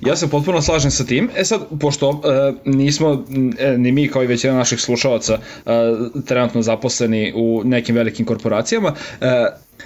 Ja 0.01 0.15
se 0.15 0.27
potpuno 0.27 0.62
slažem 0.62 0.91
sa 0.91 1.03
tim. 1.03 1.29
E 1.36 1.46
sad, 1.46 1.62
pošto 1.79 2.10
uh, 2.10 2.22
nismo 2.65 3.24
e, 3.60 3.77
ni 3.77 3.91
mi 3.91 4.08
kao 4.08 4.24
i 4.24 4.27
većina 4.27 4.53
naših 4.53 4.79
slušalaca 4.82 5.34
uh, 5.34 5.72
trenutno 6.25 6.62
zaposleni 6.62 7.34
u 7.36 7.62
nekim 7.65 7.96
velikim 7.96 8.25
korporacijama, 8.25 8.89
uh, 8.89 9.27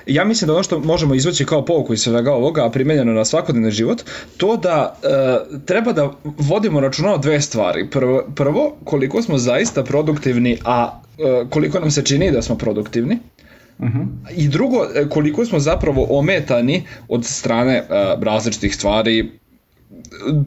ja 0.06 0.26
mislim 0.26 0.48
da 0.48 0.54
ono 0.54 0.64
što 0.64 0.80
možemo 0.80 1.16
izvući 1.16 1.46
kao 1.46 1.66
pouku 1.66 1.94
iz 1.94 2.02
svega 2.02 2.34
ovoga, 2.34 2.66
a 2.66 2.70
primenjeno 2.70 3.14
na 3.14 3.26
svakodnevni 3.26 3.72
život, 3.72 4.04
to 4.38 4.58
da 4.58 5.00
e, 5.04 5.60
treba 5.66 5.94
da 5.94 6.14
vodimo 6.24 6.80
računa 6.80 7.14
o 7.14 7.18
dve 7.18 7.42
stvari. 7.42 7.90
Prvo, 7.90 8.24
prvo, 8.36 8.76
koliko 8.84 9.22
smo 9.22 9.38
zaista 9.38 9.84
produktivni, 9.84 10.58
a 10.66 11.02
e, 11.18 11.46
koliko 11.50 11.80
nam 11.80 11.92
se 11.92 12.06
čini 12.06 12.32
da 12.32 12.42
smo 12.42 12.58
produktivni. 12.58 13.20
Uh. 13.80 13.86
-huh. 13.88 14.06
I 14.36 14.48
drugo, 14.48 14.88
koliko 15.10 15.46
smo 15.46 15.60
zapravo 15.60 16.08
ometani 16.10 16.84
od 17.08 17.26
strane 17.26 17.74
e, 17.74 17.84
različitih 18.22 18.76
stvari, 18.76 19.32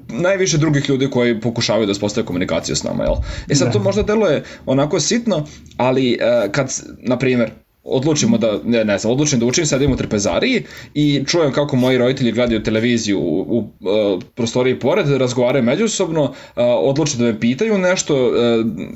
najviše 0.09 0.59
drugih 0.59 0.89
ljudi 0.89 1.11
koji 1.11 1.41
pokušavaju 1.41 1.87
da 1.87 1.95
spostave 1.95 2.27
komunikaciju 2.27 2.77
s 2.77 2.83
nama, 2.83 3.05
jel? 3.05 3.15
E 3.49 3.55
sad, 3.55 3.67
da. 3.67 3.73
to 3.73 3.79
možda 3.79 4.03
deluje 4.03 4.43
onako 4.67 5.01
sitno, 5.01 5.47
ali 5.77 6.13
e, 6.13 6.19
kad, 6.53 6.83
na 6.99 7.19
primjer, 7.19 7.51
odlučimo 7.87 8.39
da, 8.39 8.59
ne, 8.65 8.85
ne 8.85 8.99
znam, 8.99 9.13
odlučim 9.13 9.41
da 9.41 9.47
učim, 9.47 9.67
sedim 9.67 9.93
u 9.93 9.97
trpezariji 9.97 10.63
i 10.95 11.25
čujem 11.27 11.53
kako 11.53 11.77
moji 11.77 11.99
roditelji 11.99 12.33
gledaju 12.33 12.63
televiziju 12.63 13.19
u, 13.19 13.41
u, 13.41 13.59
u 13.59 13.89
e, 13.89 14.19
prostoriji 14.35 14.79
pored, 14.79 15.09
razgovaraju 15.09 15.65
međusobno, 15.65 16.23
uh, 16.23 16.33
odluče 16.57 17.19
da 17.19 17.25
me 17.25 17.41
pitaju 17.41 17.79
nešto 17.79 18.27
uh, 18.27 18.33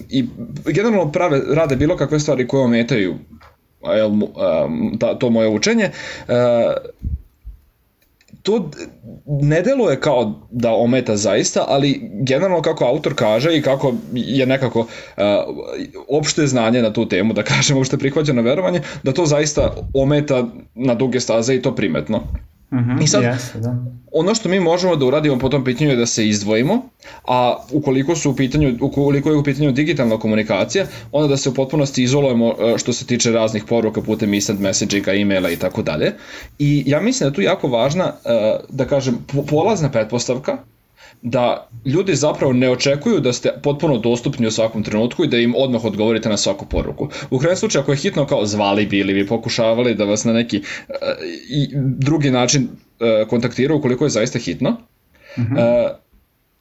i 0.08 0.24
generalno 0.64 1.12
prave, 1.12 1.40
rade 1.54 1.76
bilo 1.76 1.96
kakve 1.96 2.20
stvari 2.20 2.48
koje 2.48 2.64
ometaju 2.64 3.14
uh, 3.80 3.90
ta, 5.00 5.18
to 5.18 5.30
moje 5.30 5.48
učenje. 5.48 5.90
To 8.42 8.70
ne 9.26 9.62
deluje 9.62 10.00
kao 10.00 10.40
da 10.50 10.72
ometa 10.72 11.16
zaista, 11.16 11.64
ali 11.68 12.10
generalno 12.12 12.62
kako 12.62 12.84
autor 12.84 13.14
kaže 13.14 13.56
i 13.56 13.62
kako 13.62 13.94
je 14.12 14.46
nekako 14.46 14.80
uh, 14.80 14.86
opšte 16.08 16.46
znanje 16.46 16.82
na 16.82 16.92
tu 16.92 17.08
temu, 17.08 17.32
da 17.32 17.42
kažemo, 17.42 17.80
opšte 17.80 17.98
prihvaćeno 17.98 18.42
verovanje, 18.42 18.80
da 19.02 19.12
to 19.12 19.26
zaista 19.26 19.76
ometa 19.94 20.46
na 20.74 20.94
duge 20.94 21.20
staze 21.20 21.54
i 21.54 21.62
to 21.62 21.74
primetno. 21.74 22.22
Mm 22.72 22.78
-hmm, 22.78 23.02
I 23.02 23.06
sad, 23.06 23.22
yes, 23.22 23.60
da. 23.60 23.76
ono 24.12 24.34
što 24.34 24.48
mi 24.48 24.60
možemo 24.60 24.96
da 24.96 25.06
uradimo 25.06 25.38
po 25.38 25.48
tom 25.48 25.64
pitanju 25.64 25.90
je 25.90 25.96
da 25.96 26.06
se 26.06 26.28
izdvojimo, 26.28 26.82
a 27.28 27.56
ukoliko 27.72 28.16
su 28.16 28.30
u 28.30 28.36
pitanju, 28.36 28.76
ukoliko 28.80 29.30
je 29.30 29.36
u 29.36 29.42
pitanju 29.42 29.72
digitalna 29.72 30.18
komunikacija, 30.18 30.86
onda 31.12 31.28
da 31.28 31.36
se 31.36 31.48
u 31.48 31.54
potpunosti 31.54 32.02
izolujemo 32.02 32.54
e, 32.60 32.78
što 32.78 32.92
se 32.92 33.06
tiče 33.06 33.30
raznih 33.30 33.64
poruka 33.68 34.02
putem 34.02 34.34
instant 34.34 34.60
messaginga, 34.60 35.12
e-maila 35.12 35.50
i 35.50 35.56
tako 35.56 35.82
dalje. 35.82 36.12
I 36.58 36.82
ja 36.86 37.00
mislim 37.00 37.24
da 37.24 37.30
je 37.30 37.34
tu 37.34 37.42
jako 37.42 37.68
važna, 37.68 38.04
e, 38.24 38.58
da 38.68 38.84
kažem, 38.84 39.18
polazna 39.48 39.90
pretpostavka 39.90 40.58
da 41.22 41.68
ljudi 41.84 42.14
zapravo 42.14 42.52
ne 42.52 42.70
očekuju 42.70 43.20
da 43.20 43.32
ste 43.32 43.50
potpuno 43.62 43.98
dostupni 43.98 44.46
u 44.46 44.50
svakom 44.50 44.82
trenutku 44.82 45.24
i 45.24 45.28
da 45.28 45.36
im 45.36 45.54
odmah 45.56 45.84
odgovorite 45.84 46.28
na 46.28 46.36
svaku 46.36 46.66
poruku. 46.66 47.08
U 47.30 47.38
krajem 47.38 47.56
slučaju, 47.56 47.82
ako 47.82 47.92
je 47.92 47.96
hitno 47.96 48.26
kao 48.26 48.46
zvali 48.46 48.86
bili, 48.86 49.12
vi 49.12 49.26
pokušavali 49.26 49.94
da 49.94 50.04
vas 50.04 50.24
na 50.24 50.32
neki 50.32 50.58
uh, 50.58 50.94
i 51.50 51.68
drugi 51.98 52.30
način 52.30 52.62
uh, 52.62 53.28
kontaktiraju 53.28 53.78
ukoliko 53.78 54.04
je 54.04 54.10
zaista 54.10 54.38
hitno. 54.38 54.76
Uh 55.36 55.44
-huh. 55.44 55.84
uh, 55.84 55.96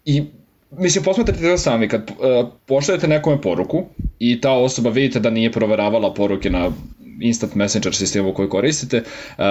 I 0.06 0.24
mislim, 0.72 1.04
posmatrate 1.04 1.42
to 1.42 1.58
sami, 1.58 1.88
kad 1.88 2.12
uh, 2.12 2.50
pošaljete 2.66 3.08
nekome 3.08 3.42
poruku 3.42 3.86
i 4.20 4.42
ta 4.42 4.51
osoba 4.51 4.89
vidite 4.89 5.20
da 5.20 5.30
nije 5.30 5.51
proveravala 5.51 6.13
poruke 6.13 6.50
na 6.50 6.72
instant 7.22 7.56
messenger 7.56 7.96
sistemu 7.96 8.34
koji 8.34 8.50
koristite, 8.50 9.04
uh, 9.38 9.44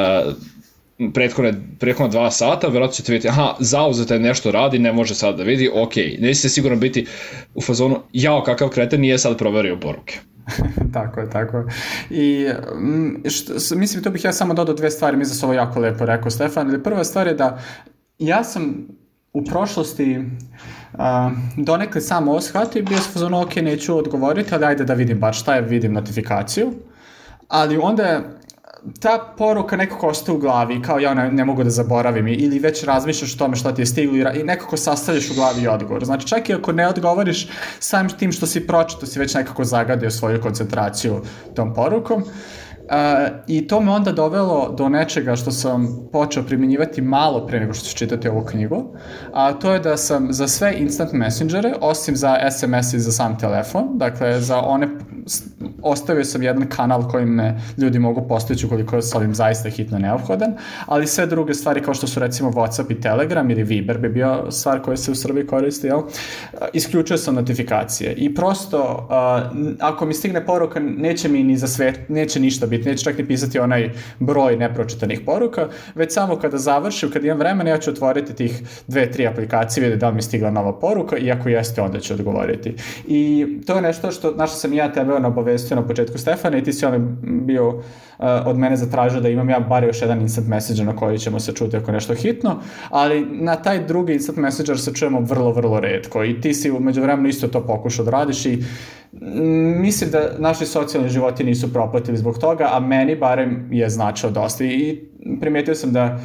prethodne, 1.14 1.55
prethodne 1.78 2.11
dva 2.11 2.31
sata, 2.31 2.69
verovatno 2.69 2.95
ćete 2.95 3.12
vidjeti, 3.12 3.28
aha, 3.28 3.55
zauzete 3.59 4.19
nešto 4.19 4.50
radi, 4.50 4.78
ne 4.78 4.93
može 4.93 5.14
sad 5.14 5.37
da 5.37 5.43
vidi, 5.43 5.71
ok, 5.75 5.97
nećete 6.19 6.49
sigurno 6.49 6.76
biti 6.76 7.07
u 7.55 7.62
fazonu, 7.62 8.00
jao, 8.12 8.43
kakav 8.43 8.69
kreten 8.69 9.00
nije 9.00 9.19
sad 9.19 9.38
proverio 9.38 9.81
poruke. 9.81 10.19
tako 10.95 11.21
je, 11.21 11.31
tako 11.31 11.57
je. 11.57 11.64
I 12.11 12.49
mm, 12.81 13.28
što, 13.31 13.76
mislim, 13.76 14.02
to 14.02 14.11
bih 14.11 14.25
ja 14.25 14.33
samo 14.33 14.55
dodao 14.55 14.75
dve 14.75 14.90
stvari, 14.90 15.17
mi 15.17 15.25
za 15.25 15.47
ovo 15.47 15.55
jako 15.55 15.81
lepo 15.81 16.05
rekao 16.05 16.31
Stefan. 16.31 16.81
Prva 16.85 17.05
stvar 17.05 17.26
je 17.26 17.35
da 17.35 17.62
ja 18.19 18.45
sam 18.45 18.87
u 19.33 19.45
prošlosti 19.45 20.19
uh, 20.19 20.99
donekle 21.57 22.00
sam 22.00 22.28
ovo 22.28 22.40
shvatio 22.40 22.81
i 22.81 22.83
bio 22.83 22.99
sam 22.99 23.12
fazonu, 23.12 23.40
ok, 23.40 23.57
neću 23.57 23.99
odgovoriti, 23.99 24.55
ali 24.55 24.64
ajde 24.64 24.85
da 24.85 24.95
vidim 24.95 25.19
bar 25.19 25.35
šta 25.35 25.55
je, 25.55 25.62
vidim 25.62 25.93
notifikaciju. 25.93 26.73
Ali 27.49 27.76
onda 27.76 28.23
ta 29.01 29.35
poruka 29.39 29.77
nekako 29.77 30.09
ostaje 30.09 30.37
u 30.37 30.41
glavi, 30.41 30.83
kao 30.83 30.99
ja 30.99 31.15
ne, 31.15 31.33
ne 31.33 31.45
mogu 31.45 31.65
da 31.65 31.71
zaboravim, 31.71 32.29
ili 32.29 32.59
već 32.59 32.85
razmišljaš 32.85 33.35
o 33.35 33.39
tome 33.39 33.57
šta 33.57 33.75
ti 33.75 33.83
je 33.83 33.87
stiglo 33.87 34.33
i 34.33 34.43
nekako 34.45 34.77
sastavljaš 34.77 35.31
u 35.31 35.35
glavi 35.35 35.67
odgovor. 35.69 36.05
Znači, 36.05 36.27
čak 36.27 36.49
i 36.49 36.55
ako 36.55 36.73
ne 36.73 36.89
odgovoriš, 36.89 37.49
sam 37.79 38.09
tim 38.09 38.33
što 38.33 38.47
si 38.47 38.67
pročito 38.67 39.07
si 39.07 39.19
već 39.19 39.35
nekako 39.35 39.65
zagadio 39.65 40.11
svoju 40.11 40.41
koncentraciju 40.41 41.21
tom 41.55 41.75
porukom. 41.75 42.23
Uh, 42.23 42.29
I 43.47 43.67
to 43.67 43.81
me 43.81 43.93
onda 43.93 44.13
dovelo 44.13 44.75
do 44.79 44.89
nečega 44.89 45.37
što 45.37 45.51
sam 45.51 46.09
počeo 46.13 46.43
primjenjivati 46.43 47.03
malo 47.03 47.47
pre 47.47 47.61
nego 47.61 47.75
što 47.75 47.89
ću 47.89 47.97
čitati 47.97 48.29
ovu 48.29 48.45
knjigu, 48.45 48.97
a 49.33 49.53
to 49.53 49.73
je 49.73 49.81
da 49.81 49.97
sam 49.97 50.33
za 50.33 50.49
sve 50.49 50.75
instant 50.79 51.13
messengere, 51.13 51.75
osim 51.81 52.17
za 52.17 52.39
SMS 52.51 52.93
i 52.93 53.01
za 53.01 53.13
sam 53.13 53.39
telefon, 53.39 53.89
dakle 53.95 54.41
za 54.41 54.61
one, 54.61 54.89
ostavio 55.83 56.25
sam 56.25 56.43
jedan 56.43 56.69
kanal 56.69 57.09
kojim 57.09 57.29
me 57.29 57.61
ljudi 57.79 57.99
mogu 57.99 58.29
postojići 58.29 58.67
ukoliko 58.67 58.97
je 58.97 59.03
sa 59.03 59.19
ovim 59.19 59.35
zaista 59.35 59.71
hitno 59.71 59.99
neophodan, 59.99 60.55
ali 60.87 61.07
sve 61.07 61.27
druge 61.27 61.55
stvari 61.55 61.83
kao 61.83 61.95
što 61.95 62.07
su 62.07 62.21
recimo 62.21 62.51
Whatsapp 62.51 62.93
i 62.93 63.01
Telegram 63.01 63.51
ili 63.51 63.63
Viber 63.63 63.99
bi 63.99 64.09
bio 64.09 64.51
stvar 64.51 64.83
koja 64.83 64.97
se 64.97 65.11
u 65.11 65.15
Srbiji 65.15 65.47
koristi, 65.47 65.87
jel? 65.87 66.01
isključio 66.73 67.19
sam 67.19 67.35
notifikacije 67.35 68.13
i 68.13 68.35
prosto 68.35 69.09
ako 69.81 70.07
mi 70.07 70.15
stigne 70.15 70.47
poruka 70.47 70.81
neće 70.81 71.29
mi 71.29 71.43
ni 71.43 71.57
za 71.57 71.67
sve, 71.67 71.93
neće 72.09 72.41
ništa 72.41 72.67
biti 72.67 72.89
neću 72.89 73.05
čak 73.05 73.19
ni 73.19 73.27
pisati 73.27 73.59
onaj 73.59 73.91
broj 74.19 74.57
nepročitanih 74.57 75.21
poruka, 75.27 75.69
već 75.95 76.13
samo 76.13 76.37
kada 76.37 76.59
završim, 76.59 77.11
kada 77.11 77.27
imam 77.27 77.39
vremena, 77.39 77.71
ja 77.71 77.79
ću 77.79 77.91
otvoriti 77.91 78.35
tih 78.35 78.63
dve, 78.87 79.11
tri 79.11 79.27
aplikacije, 79.27 79.83
vidjeti 79.83 80.01
da 80.01 80.09
li 80.09 80.15
mi 80.15 80.23
stigla 80.23 80.51
nova 80.51 80.79
poruka 80.79 81.17
i 81.19 81.31
ako 81.31 81.49
jeste, 81.49 81.83
onda 81.83 82.01
ću 82.01 82.15
odgovoriti. 82.15 82.75
I 83.07 83.47
to 83.67 83.75
je 83.75 83.83
nešto 83.83 84.11
što, 84.11 84.31
našao 84.31 84.57
sam 84.57 84.73
ja 84.73 84.93
tebe 84.93 85.18
na 85.19 85.29
obavestio 85.29 85.77
na 85.77 85.87
početku 85.87 86.19
Stefana 86.19 86.59
i 86.59 86.63
ti 86.63 86.73
si 86.73 86.87
on 86.87 87.17
bio 87.23 87.69
uh, 87.69 87.83
od 88.47 88.59
mene 88.59 88.77
zatražio 88.77 89.21
da 89.21 89.29
imam 89.29 89.51
ja 89.51 89.61
bar 89.61 89.85
još 89.85 90.03
jedan 90.03 90.21
instant 90.21 90.49
messenger 90.49 90.87
na 90.87 90.97
koji 90.97 91.19
ćemo 91.19 91.41
se 91.41 91.53
čuti 91.53 91.77
ako 91.77 91.93
nešto 91.93 92.15
hitno, 92.15 92.61
ali 92.91 93.27
na 93.31 93.57
taj 93.57 93.87
drugi 93.87 94.13
instant 94.13 94.39
messenger 94.39 94.81
se 94.81 94.95
čujemo 94.95 95.21
vrlo, 95.21 95.53
vrlo 95.53 95.81
redko 95.81 96.25
i 96.25 96.41
ti 96.41 96.55
si 96.55 96.71
umeđu 96.71 97.03
vremenu 97.03 97.29
isto 97.29 97.49
to 97.49 97.67
pokušao 97.67 98.05
da 98.05 98.11
radiš 98.11 98.47
i 98.47 98.65
mislim 99.81 100.11
da 100.11 100.31
naši 100.39 100.67
socijalni 100.67 101.09
životi 101.09 101.45
nisu 101.45 101.73
propatili 101.73 102.17
zbog 102.17 102.39
toga, 102.39 102.69
a 102.73 102.81
meni 102.81 103.17
barem 103.17 103.69
je 103.73 103.91
značao 103.91 104.31
dosta 104.31 104.65
i 104.65 105.09
primetio 105.41 105.75
sam 105.75 105.93
da 105.93 106.19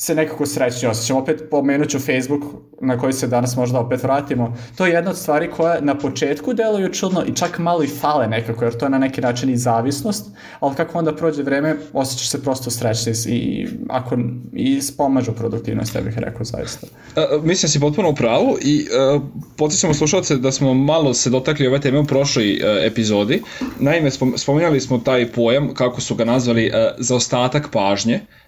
se 0.00 0.14
nekako 0.14 0.46
srećni 0.46 0.88
osjećam. 0.88 1.16
Opet 1.16 1.42
pomenut 1.50 1.88
ću 1.88 1.98
Facebook 1.98 2.42
na 2.80 2.98
koji 2.98 3.12
se 3.12 3.26
danas 3.26 3.56
možda 3.56 3.80
opet 3.80 4.02
vratimo. 4.02 4.56
To 4.76 4.86
je 4.86 4.92
jedna 4.92 5.10
od 5.10 5.18
stvari 5.18 5.50
koja 5.50 5.80
na 5.80 5.98
početku 5.98 6.54
deluju 6.54 6.92
čudno 6.92 7.24
i 7.26 7.34
čak 7.34 7.58
malo 7.58 7.82
i 7.82 7.86
fale 7.86 8.26
nekako, 8.26 8.64
jer 8.64 8.78
to 8.78 8.86
je 8.86 8.90
na 8.90 8.98
neki 8.98 9.20
način 9.20 9.50
i 9.50 9.56
zavisnost, 9.56 10.26
ali 10.60 10.74
kako 10.74 10.98
onda 10.98 11.16
prođe 11.16 11.42
vreme, 11.42 11.76
osjećaš 11.92 12.30
se 12.30 12.42
prosto 12.42 12.70
srećni 12.70 13.12
i, 13.26 13.68
ako, 13.88 14.16
i 14.52 14.82
spomažu 14.82 15.32
produktivnost, 15.32 15.94
ja 15.94 16.00
bih 16.00 16.18
rekao 16.18 16.44
zaista. 16.44 16.86
A, 17.16 17.26
mislim 17.42 17.68
da 17.68 17.72
si 17.72 17.80
potpuno 17.80 18.10
u 18.10 18.14
pravu 18.14 18.56
i 18.62 18.86
uh, 19.14 19.22
podsjećamo 19.56 19.94
slušalce 19.94 20.36
da 20.36 20.52
smo 20.52 20.74
malo 20.74 21.14
se 21.14 21.30
dotakli 21.30 21.66
ove 21.66 21.80
teme 21.80 21.98
u 21.98 22.04
prošloj 22.04 22.52
uh, 22.52 22.60
epizodi. 22.86 23.42
Naime, 23.80 24.10
spominjali 24.36 24.80
smo 24.80 24.98
taj 24.98 25.32
pojam, 25.32 25.74
kako 25.74 26.00
su 26.00 26.14
ga 26.14 26.24
nazvali, 26.24 26.66
uh, 26.66 26.74
zaostatak 26.98 27.68
pažnje, 27.72 28.20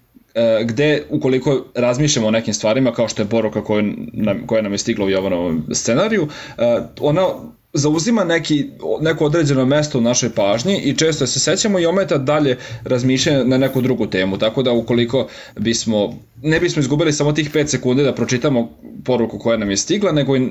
gde 0.65 1.03
ukoliko 1.09 1.65
razmišljamo 1.75 2.27
o 2.27 2.31
nekim 2.31 2.53
stvarima 2.53 2.93
kao 2.93 3.07
što 3.07 3.21
je 3.21 3.29
poruka 3.29 3.63
koju 3.63 3.93
nam, 4.13 4.47
koja 4.47 4.61
nam 4.61 4.71
je 4.71 4.77
stigla 4.77 5.05
u 5.05 5.09
Jovanovom 5.09 5.63
scenariju, 5.73 6.27
e, 6.57 6.79
ona 6.99 7.27
zauzima 7.73 8.23
neki, 8.23 8.65
neko 9.01 9.25
određeno 9.25 9.65
mesto 9.65 9.97
u 9.97 10.01
našoj 10.01 10.29
pažnji 10.29 10.81
i 10.83 10.95
često 10.95 11.27
se 11.27 11.39
sećamo 11.39 11.79
i 11.79 11.85
ometa 11.85 12.17
dalje 12.17 12.57
razmišljanje 12.83 13.45
na 13.45 13.57
neku 13.57 13.81
drugu 13.81 14.07
temu, 14.07 14.37
tako 14.37 14.63
da 14.63 14.71
ukoliko 14.71 15.27
bismo, 15.59 16.13
ne 16.41 16.59
bismo 16.59 16.79
izgubili 16.79 17.13
samo 17.13 17.33
tih 17.33 17.51
5 17.53 17.67
sekundi 17.67 18.03
da 18.03 18.15
pročitamo 18.15 18.69
poruku 19.05 19.39
koja 19.39 19.57
nam 19.57 19.69
je 19.69 19.77
stigla, 19.77 20.11
nego 20.11 20.37
i 20.37 20.49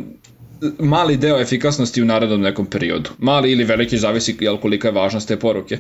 mali 0.79 1.17
deo 1.17 1.41
efikasnosti 1.41 2.03
u 2.03 2.05
narednom 2.05 2.41
nekom 2.41 2.67
periodu. 2.67 3.11
Mali 3.19 3.53
ili 3.53 3.65
veliki, 3.65 3.99
zavisi 3.99 4.37
jel, 4.41 4.57
kolika 4.57 4.89
je 4.89 4.93
važnost 4.93 5.29
te 5.29 5.37
poruke. 5.37 5.79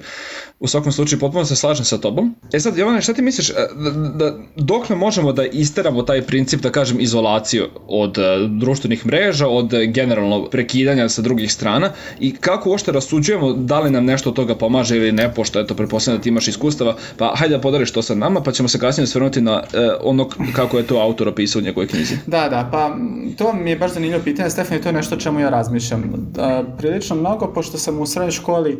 U 0.60 0.68
svakom 0.68 0.92
slučaju, 0.92 1.20
potpuno 1.20 1.44
se 1.44 1.56
slažem 1.56 1.84
sa 1.84 1.98
tobom. 1.98 2.34
E 2.52 2.60
sad, 2.60 2.78
Jovane, 2.78 3.02
šta 3.02 3.12
ti 3.12 3.22
misliš, 3.22 3.50
e, 3.50 3.52
da, 3.74 3.90
da, 3.90 4.38
dok 4.56 4.88
ne 4.88 4.96
možemo 4.96 5.32
da 5.32 5.44
isteramo 5.46 6.02
taj 6.02 6.22
princip, 6.22 6.60
da 6.60 6.70
kažem, 6.70 7.00
izolaciju 7.00 7.66
od 7.86 8.18
uh, 8.18 8.24
društvenih 8.60 9.06
mreža, 9.06 9.48
od 9.48 9.70
generalno 9.86 10.44
prekidanja 10.50 11.08
sa 11.08 11.22
drugih 11.22 11.52
strana 11.52 11.92
i 12.20 12.32
kako 12.32 12.70
uopšte 12.70 12.92
rasuđujemo 12.92 13.52
da 13.52 13.80
li 13.80 13.90
nam 13.90 14.04
nešto 14.04 14.30
od 14.30 14.36
toga 14.36 14.54
pomaže 14.54 14.96
ili 14.96 15.12
ne, 15.12 15.34
pošto 15.34 15.60
eto, 15.60 15.74
preposledam 15.74 16.18
da 16.18 16.22
ti 16.22 16.28
imaš 16.28 16.48
iskustava, 16.48 16.96
pa 17.16 17.32
hajde 17.36 17.56
da 17.56 17.60
podariš 17.60 17.92
to 17.92 18.02
sa 18.02 18.14
nama, 18.14 18.40
pa 18.42 18.52
ćemo 18.52 18.68
se 18.68 18.78
kasnije 18.78 19.06
svrnuti 19.06 19.40
na 19.40 19.56
uh, 19.56 19.80
ono 20.00 20.28
kako 20.56 20.78
je 20.78 20.86
to 20.86 20.96
autor 20.96 21.28
opisao 21.28 21.60
u 21.60 21.62
njegovoj 21.62 21.86
knjizi. 21.86 22.14
Da, 22.26 22.48
da, 22.48 22.68
pa 22.72 22.96
to 23.38 23.52
mi 23.52 23.70
je 23.70 23.76
baš 23.76 23.92
zanimljivo 23.92 24.22
pitanje, 24.24 24.50
Stefan, 24.50 24.69
to 24.78 24.88
je 24.88 24.92
nešto 24.92 25.16
čemu 25.16 25.40
ja 25.40 25.50
razmišljam. 25.50 26.32
Prilično 26.78 27.16
mnogo, 27.16 27.52
pošto 27.54 27.78
sam 27.78 28.00
u 28.00 28.06
srednjoj 28.06 28.30
školi 28.30 28.78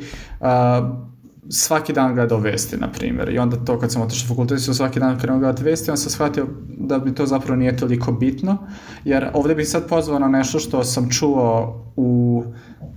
svaki 1.53 1.93
dan 1.93 2.15
gledao 2.15 2.39
vesti, 2.39 2.77
na 2.77 2.89
primjer. 2.93 3.29
I 3.29 3.39
onda 3.39 3.57
to 3.57 3.79
kad 3.79 3.93
sam 3.93 4.03
otišao 4.03 4.27
u 4.27 4.29
fakultet, 4.29 4.63
sam 4.63 4.75
svaki 4.75 5.01
dan 5.01 5.19
krenuo 5.19 5.39
gledati 5.39 5.65
vesti, 5.65 5.91
on 5.91 5.97
sam 5.97 6.11
shvatio 6.11 6.47
da 6.79 6.99
bi 6.99 7.15
to 7.15 7.27
zapravo 7.27 7.57
nije 7.57 7.77
toliko 7.77 8.13
bitno, 8.13 8.59
jer 9.05 9.31
ovde 9.35 9.55
bih 9.55 9.69
sad 9.69 9.89
pozvao 9.89 10.19
na 10.19 10.29
nešto 10.29 10.59
što 10.59 10.85
sam 10.85 11.11
čuo 11.11 11.77
u 11.97 12.45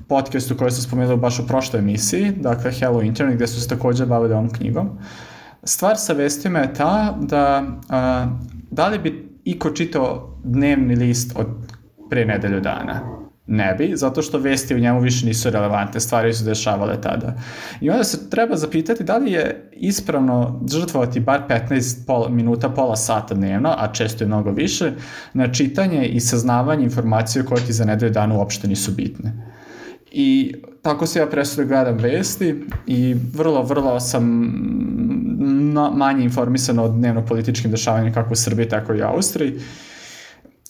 podcastu 0.08 0.58
koji 0.58 0.72
sam 0.72 0.82
spomenuo 0.82 1.18
baš 1.18 1.40
u 1.40 1.48
prošloj 1.48 1.80
emisiji, 1.80 2.32
dakle 2.32 2.72
Hello 2.72 3.02
Internet, 3.02 3.36
gde 3.36 3.48
su 3.48 3.62
se 3.62 3.68
takođe 3.68 4.06
bavili 4.06 4.34
ovom 4.34 4.50
knjigom. 4.50 4.90
Stvar 5.64 5.98
sa 5.98 6.14
vestima 6.14 6.60
je 6.60 6.74
ta 6.74 7.18
da 7.22 7.64
a, 7.90 8.28
da 8.72 8.88
li 8.88 9.00
bi 9.00 9.40
iko 9.46 9.70
čitao 9.70 10.38
dnevni 10.44 10.96
list 10.96 11.32
od 11.36 11.48
pre 12.14 12.26
nedelju 12.26 12.60
dana. 12.60 13.02
Ne 13.48 13.76
bi, 13.78 13.92
zato 13.96 14.22
što 14.22 14.38
vesti 14.38 14.76
u 14.76 14.80
njemu 14.80 15.00
više 15.00 15.26
nisu 15.26 15.50
relevantne, 15.50 16.00
stvari 16.00 16.34
su 16.34 16.44
dešavale 16.44 17.02
tada. 17.02 17.34
I 17.82 17.90
onda 17.90 18.04
se 18.04 18.30
treba 18.30 18.56
zapitati 18.56 19.04
da 19.04 19.18
li 19.18 19.32
je 19.32 19.70
ispravno 19.72 20.62
žrtvovati 20.72 21.20
bar 21.20 21.42
15 21.50 22.06
pola, 22.08 22.30
minuta, 22.30 22.70
pola 22.70 22.96
sata 22.96 23.34
dnevno, 23.34 23.76
a 23.78 23.88
često 23.94 24.24
je 24.24 24.28
mnogo 24.28 24.52
više, 24.52 24.92
na 25.34 25.52
čitanje 25.54 26.06
i 26.06 26.20
saznavanje 26.20 26.84
informacije 26.84 27.46
koje 27.46 27.66
ti 27.66 27.74
za 27.74 27.86
nedelju 27.86 28.12
dana 28.12 28.38
uopšte 28.38 28.68
nisu 28.68 28.92
bitne. 28.92 29.34
I 30.12 30.56
tako 30.82 31.06
se 31.06 31.20
ja 31.20 31.26
presudio 31.26 31.68
gledam 31.68 31.98
vesti 31.98 32.66
i 32.88 33.16
vrlo, 33.34 33.64
vrlo 33.64 34.00
sam 34.00 34.24
manje 35.94 36.24
informisan 36.24 36.80
o 36.80 36.88
dnevno 36.88 37.26
političkim 37.26 37.72
dešavanjima 37.72 38.14
kako 38.14 38.34
u 38.34 38.36
Srbiji, 38.36 38.70
tako 38.70 38.94
i 38.94 39.02
u 39.02 39.06
Austriji. 39.06 39.60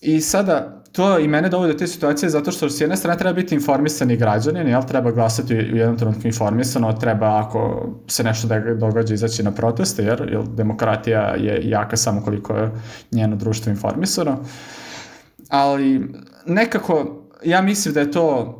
I 0.02 0.22
sada, 0.22 0.83
to 0.94 1.20
i 1.20 1.28
mene 1.28 1.50
dovode 1.50 1.74
do 1.74 1.80
te 1.80 1.88
situacije 1.88 2.30
zato 2.30 2.52
što 2.52 2.70
s 2.70 2.82
jedne 2.82 2.98
strane 2.98 3.20
treba 3.20 3.34
biti 3.34 3.56
informisani 3.56 4.18
građanin, 4.18 4.68
jel, 4.68 4.84
treba 4.88 5.12
glasati 5.12 5.54
u 5.56 5.78
jednom 5.78 5.98
trenutku 5.98 6.28
informisano, 6.28 6.94
treba 6.94 7.40
ako 7.46 7.90
se 8.08 8.24
nešto 8.24 8.48
da 8.48 8.60
događa 8.60 9.14
izaći 9.14 9.44
na 9.44 9.52
proteste, 9.52 10.04
jer, 10.04 10.30
jer 10.32 10.44
demokratija 10.44 11.22
je 11.22 11.70
jaka 11.70 11.98
samo 11.98 12.22
koliko 12.22 12.56
je 12.56 12.72
njeno 13.12 13.36
društvo 13.36 13.70
informisano. 13.70 14.38
Ali 15.50 16.02
nekako, 16.46 17.26
ja 17.44 17.62
mislim 17.62 17.94
da 17.94 18.00
je 18.00 18.12
to 18.12 18.60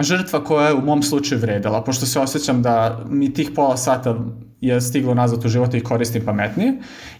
žrtva 0.00 0.44
koja 0.44 0.68
je 0.68 0.74
u 0.74 0.80
mom 0.80 1.02
slučaju 1.02 1.40
vredala, 1.40 1.84
pošto 1.84 2.06
se 2.06 2.20
osjećam 2.20 2.62
da 2.62 3.04
mi 3.08 3.34
tih 3.34 3.50
pola 3.54 3.76
sata 3.76 4.18
je 4.66 4.80
stiglo 4.80 5.14
nazad 5.14 5.44
u 5.44 5.48
životu 5.48 5.76
i 5.76 5.82
koristim 5.82 6.24
pametnije. 6.24 6.72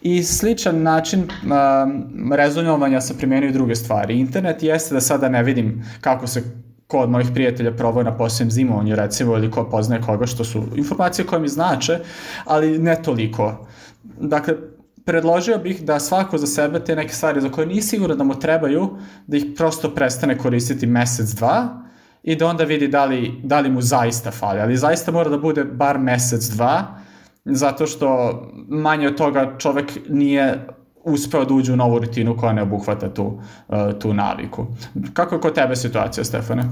I 0.03 0.23
sličan 0.23 0.83
način 0.83 1.21
um, 1.21 2.33
rezonovanja 2.33 3.01
se 3.01 3.19
primenio 3.19 3.49
i 3.49 3.53
druge 3.53 3.75
stvari. 3.75 4.21
Internet 4.21 4.63
jeste 4.63 4.95
da 4.95 5.01
sada 5.01 5.29
ne 5.29 5.43
vidim 5.43 5.85
kako 6.01 6.27
se 6.27 6.43
ko 6.87 6.99
od 6.99 7.11
mojih 7.11 7.29
prijatelja 7.35 7.73
probao 7.77 8.03
na 8.03 8.17
posljednjem 8.17 8.51
zimovanju 8.51 8.97
recimo 8.97 9.37
ili 9.37 9.51
ko 9.51 9.65
poznaje 9.71 10.03
koga 10.03 10.27
što 10.27 10.45
su 10.45 10.63
informacije 10.77 11.27
koje 11.27 11.41
mi 11.41 11.49
znače, 11.49 11.99
ali 12.45 12.79
ne 12.79 13.03
toliko. 13.03 13.67
Dakle, 14.21 14.55
predložio 15.05 15.59
bih 15.59 15.83
da 15.83 16.01
svako 16.01 16.39
za 16.39 16.47
sebe 16.47 16.81
te 16.81 16.97
neke 16.97 17.15
stvari 17.15 17.41
za 17.41 17.49
koje 17.49 17.67
nije 17.67 17.83
sigurno 17.83 18.15
da 18.15 18.25
mu 18.25 18.41
trebaju, 18.41 18.97
da 19.27 19.37
ih 19.37 19.45
prosto 19.57 19.95
prestane 19.95 20.39
koristiti 20.39 20.87
mesec, 20.87 21.31
dva, 21.31 21.85
i 22.23 22.37
da 22.37 22.47
onda 22.47 22.65
vidi 22.65 22.89
da 22.89 23.05
li, 23.05 23.41
da 23.43 23.61
li 23.61 23.71
mu 23.71 23.83
zaista 23.83 24.31
fali. 24.31 24.61
Ali 24.61 24.77
zaista 24.77 25.13
mora 25.13 25.31
da 25.31 25.39
bude 25.39 25.65
bar 25.65 25.99
mesec, 25.99 26.45
dva, 26.45 27.04
zato 27.45 27.87
što 27.87 28.41
manje 28.69 29.09
od 29.09 29.17
toga 29.17 29.55
čovek 29.59 29.93
nije 30.09 30.67
uspeo 31.05 31.45
da 31.45 31.55
uđe 31.55 31.73
u 31.73 31.77
novu 31.77 31.99
rutinu 31.99 32.37
koja 32.37 32.53
ne 32.53 32.63
obuhvata 32.63 33.15
tu, 33.15 33.25
uh, 33.25 33.77
tu 34.01 34.15
naviku. 34.15 34.67
Kako 35.13 35.35
je 35.35 35.41
kod 35.41 35.55
tebe 35.55 35.77
situacija, 35.77 36.25
Stefane? 36.25 36.65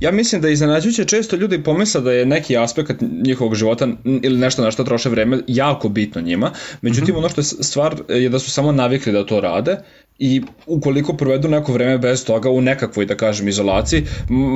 Ja 0.00 0.12
mislim 0.12 0.40
da 0.42 0.48
iznenađujuće 0.48 1.04
često 1.04 1.36
ljudi 1.36 1.62
pomisle 1.62 2.00
da 2.00 2.12
je 2.12 2.26
neki 2.26 2.56
aspekt 2.56 3.02
njihovog 3.24 3.54
života 3.54 3.88
ili 4.04 4.38
nešto 4.38 4.62
na 4.62 4.70
što 4.70 4.84
troše 4.84 5.08
vreme 5.08 5.38
jako 5.46 5.88
bitno 5.88 6.20
njima, 6.20 6.50
međutim 6.82 7.14
mm 7.14 7.16
-hmm. 7.16 7.18
ono 7.18 7.28
što 7.28 7.40
je 7.40 7.44
stvar 7.44 7.96
je 8.08 8.28
da 8.28 8.38
su 8.38 8.50
samo 8.50 8.72
navikli 8.72 9.12
da 9.12 9.26
to 9.26 9.40
rade 9.40 9.76
i 10.18 10.42
ukoliko 10.66 11.12
provedu 11.12 11.48
neko 11.48 11.72
vreme 11.72 11.98
bez 11.98 12.24
toga 12.24 12.50
u 12.50 12.60
nekakvoj, 12.60 13.06
da 13.06 13.14
kažem, 13.16 13.48
izolaciji, 13.48 14.04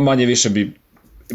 manje 0.04 0.26
više 0.26 0.50
bi 0.50 0.74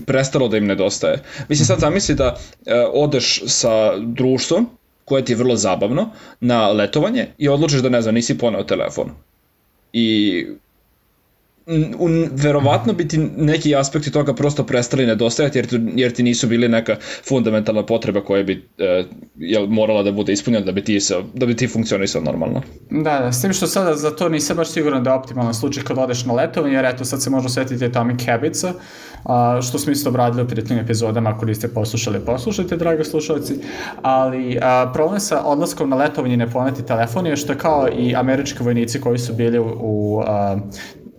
prestalo 0.06 0.48
da 0.48 0.58
im 0.58 0.66
nedostaje. 0.66 1.24
Mislim 1.50 1.66
sad 1.66 1.80
zamisli 1.80 2.16
da 2.16 2.36
e, 2.66 2.86
odeš 2.94 3.44
sa 3.46 3.98
društvom 3.98 4.70
koje 5.06 5.26
ti 5.26 5.32
je 5.32 5.38
vrlo 5.38 5.56
zabavno 5.56 6.10
na 6.40 6.68
letovanje 6.72 7.28
i 7.38 7.50
odlučiš 7.50 7.82
da 7.82 7.90
ne 7.90 8.02
znam 8.02 8.16
nisi 8.16 8.38
poneo 8.38 8.64
telefon. 8.64 9.12
I 9.94 10.48
un, 12.00 12.30
verovatno 12.32 12.94
bi 12.94 13.08
ti 13.08 13.18
neki 13.38 13.76
aspekti 13.76 14.12
toga 14.12 14.34
prosto 14.34 14.64
prestali 14.64 15.06
nedostajati 15.06 15.58
jer, 15.58 15.68
jer 15.96 16.12
ti 16.12 16.24
nisu 16.24 16.48
bili 16.48 16.68
neka 16.68 16.96
fundamentalna 17.28 17.86
potreba 17.86 18.22
koja 18.22 18.44
bi 18.44 18.70
e, 18.78 19.04
jel, 19.36 19.68
morala 19.68 20.04
da 20.04 20.12
bude 20.12 20.34
ispunjena 20.34 20.66
da 20.66 20.72
bi 20.72 20.84
ti, 20.84 21.00
se, 21.00 21.16
da 21.34 21.46
bi 21.46 21.56
ti 21.56 21.68
funkcionisao 21.68 22.22
normalno. 22.22 22.62
Da, 22.90 23.20
da, 23.20 23.32
s 23.32 23.42
tim 23.42 23.54
što 23.54 23.68
sada 23.68 23.96
za 23.96 24.12
to 24.12 24.30
nisam 24.30 24.58
baš 24.58 24.72
siguran 24.72 25.04
da 25.04 25.10
je 25.10 25.16
optimalan 25.16 25.54
slučaj 25.54 25.84
kad 25.84 25.98
odeš 25.98 26.26
na 26.26 26.34
letovanje, 26.34 26.76
jer 26.76 26.86
eto 26.86 27.06
sad 27.06 27.24
se 27.24 27.30
može 27.30 27.50
svetiti 27.50 27.86
Atomic 27.86 28.26
Habits, 28.26 28.64
a, 29.24 29.60
što 29.62 29.80
smo 29.80 29.92
isto 29.92 30.10
obradili 30.10 30.44
u 30.44 30.48
prijateljnim 30.48 30.86
epizodama, 30.86 31.30
ako 31.30 31.46
niste 31.46 31.68
poslušali, 31.68 32.20
poslušajte, 32.26 32.78
dragi 32.78 33.04
slušalci, 33.04 33.54
ali 34.02 34.58
a, 34.62 34.92
problem 34.94 35.20
sa 35.20 35.42
odlaskom 35.46 35.90
na 35.90 35.96
letovanje 35.96 36.34
i 36.34 36.38
ne 36.38 36.50
poneti 36.50 36.86
telefon 36.86 37.28
je 37.28 37.36
što 37.36 37.58
kao 37.58 37.88
i 38.00 38.16
američki 38.16 38.64
vojnici 38.64 39.02
koji 39.02 39.18
su 39.18 39.34
bili 39.34 39.60
u, 39.60 39.78
u 39.80 40.24
a, 40.28 40.58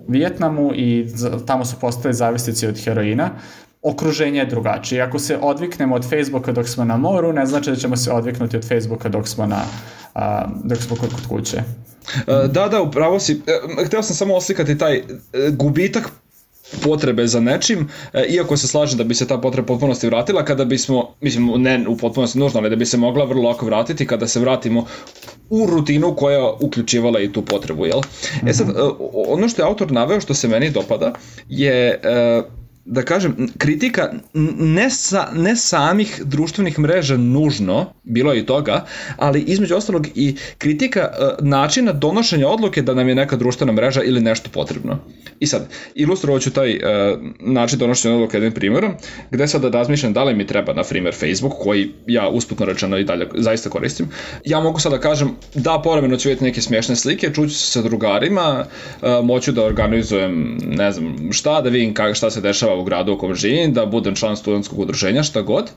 Vijetnamu 0.09 0.73
i 0.75 1.07
tamo 1.47 1.64
su 1.64 1.77
postali 1.81 2.14
zavisnici 2.14 2.67
od 2.67 2.85
heroina, 2.85 3.31
okruženje 3.83 4.38
je 4.38 4.47
drugačije. 4.47 5.03
Ako 5.03 5.19
se 5.19 5.38
odviknemo 5.43 5.95
od 5.95 6.09
Facebooka 6.09 6.53
dok 6.53 6.69
smo 6.69 6.85
na 6.85 6.97
moru, 6.97 7.33
ne 7.33 7.47
znači 7.47 7.71
da 7.71 7.77
ćemo 7.77 7.97
se 7.97 8.12
odviknuti 8.12 8.57
od 8.57 8.69
Facebooka 8.69 9.09
dok 9.09 9.29
smo 9.29 9.47
na 9.47 9.62
dok 10.64 10.79
smo 10.79 10.97
kod, 10.97 11.11
kod 11.11 11.27
kuće. 11.29 11.57
E, 11.57 12.49
da, 12.49 12.69
da, 12.69 12.83
upravo 12.83 13.21
si. 13.21 13.43
E, 13.81 13.85
hteo 13.87 14.03
sam 14.03 14.17
samo 14.17 14.35
oslikati 14.35 14.79
taj 14.79 14.97
e, 14.97 15.03
gubitak 15.51 16.11
potrebe 16.82 17.26
za 17.26 17.40
nečim, 17.40 17.88
iako 18.28 18.56
se 18.56 18.68
slažem 18.68 18.98
da 18.98 19.04
bi 19.04 19.14
se 19.14 19.26
ta 19.26 19.38
potreba 19.38 19.66
potpunosti 19.66 20.06
vratila, 20.06 20.44
kada 20.44 20.64
bismo, 20.64 21.14
mislim, 21.20 21.62
ne 21.62 21.84
u 21.88 21.96
potpunosti 21.96 22.38
nužno, 22.38 22.60
ali 22.60 22.70
da 22.70 22.76
bi 22.76 22.87
se 22.87 22.96
mogla 22.96 23.24
vrlo 23.24 23.48
lako 23.48 23.66
vratiti 23.66 24.06
kada 24.06 24.28
se 24.28 24.40
vratimo 24.40 24.87
u 25.50 25.66
rutinu 25.66 26.14
koja 26.16 26.52
uključivala 26.60 27.20
i 27.20 27.32
tu 27.32 27.42
potrebu, 27.42 27.87
jel? 27.87 28.00
E 28.46 28.52
sad, 28.52 28.68
mhm. 28.68 28.78
ono 29.28 29.48
što 29.48 29.62
je 29.62 29.66
autor 29.66 29.92
naveo 29.92 30.20
što 30.20 30.34
se 30.34 30.48
meni 30.48 30.70
dopada 30.70 31.12
je 31.48 32.00
da 32.85 33.03
kažem, 33.03 33.49
kritika 33.59 34.12
ne, 34.59 34.90
sa, 34.90 35.29
ne 35.35 35.57
samih 35.57 36.23
društvenih 36.25 36.79
mreža 36.79 37.16
nužno, 37.16 37.92
bilo 38.03 38.33
je 38.33 38.40
i 38.40 38.47
toga, 38.47 38.85
ali 39.16 39.40
između 39.40 39.77
ostalog 39.77 40.07
i 40.14 40.37
kritika 40.59 41.09
uh, 41.09 41.47
načina 41.47 41.92
donošenja 41.92 42.49
odluke 42.49 42.83
da 42.83 42.94
nam 42.94 43.09
je 43.09 43.14
neka 43.14 43.37
društvena 43.37 43.73
mreža 43.73 44.03
ili 44.03 44.20
nešto 44.20 44.51
potrebno. 44.53 44.99
I 45.40 45.47
sad, 45.47 45.68
ilustrovat 45.94 46.42
ću 46.42 46.51
taj 46.51 46.75
uh, 46.75 46.81
način 47.40 47.79
donošenja 47.79 48.14
odluke 48.14 48.37
jednim 48.37 48.53
primjerom, 48.53 48.94
gde 49.31 49.49
sad 49.49 49.62
da 49.62 49.68
razmišljam 49.68 50.12
da 50.12 50.25
li 50.25 50.35
mi 50.35 50.47
treba, 50.47 50.73
na 50.73 50.83
primjer, 50.83 51.14
Facebook, 51.14 51.53
koji 51.62 51.92
ja 52.07 52.29
usputno 52.29 52.66
rečeno 52.66 52.99
i 52.99 53.05
dalje 53.05 53.29
zaista 53.35 53.70
koristim. 53.70 54.09
Ja 54.44 54.61
mogu 54.61 54.81
sad 54.81 54.92
da 54.92 55.01
kažem, 55.01 55.31
da, 55.55 55.81
povremeno 55.85 56.16
ću 56.16 56.29
vidjeti 56.29 56.44
neke 56.44 56.61
smiješne 56.61 56.97
slike, 56.97 57.31
čuću 57.35 57.55
se 57.55 57.66
sa 57.66 57.83
drugarima, 57.83 58.64
uh, 59.03 59.25
moću 59.25 59.53
da 59.53 59.64
organizujem, 59.64 60.59
ne 60.66 60.92
znam, 60.92 61.33
šta, 61.33 61.61
da 61.61 61.68
vidim 61.68 61.94
kak, 61.94 62.14
šta 62.14 62.31
se 62.31 62.40
dešava 62.40 62.73
u 62.74 62.84
gradu 62.84 63.12
u 63.12 63.18
kom 63.18 63.34
živim, 63.34 63.72
da 63.72 63.87
budem 63.87 64.14
član 64.14 64.37
studentskog 64.37 64.78
udruženja, 64.78 65.22
šta 65.22 65.42
god. 65.42 65.70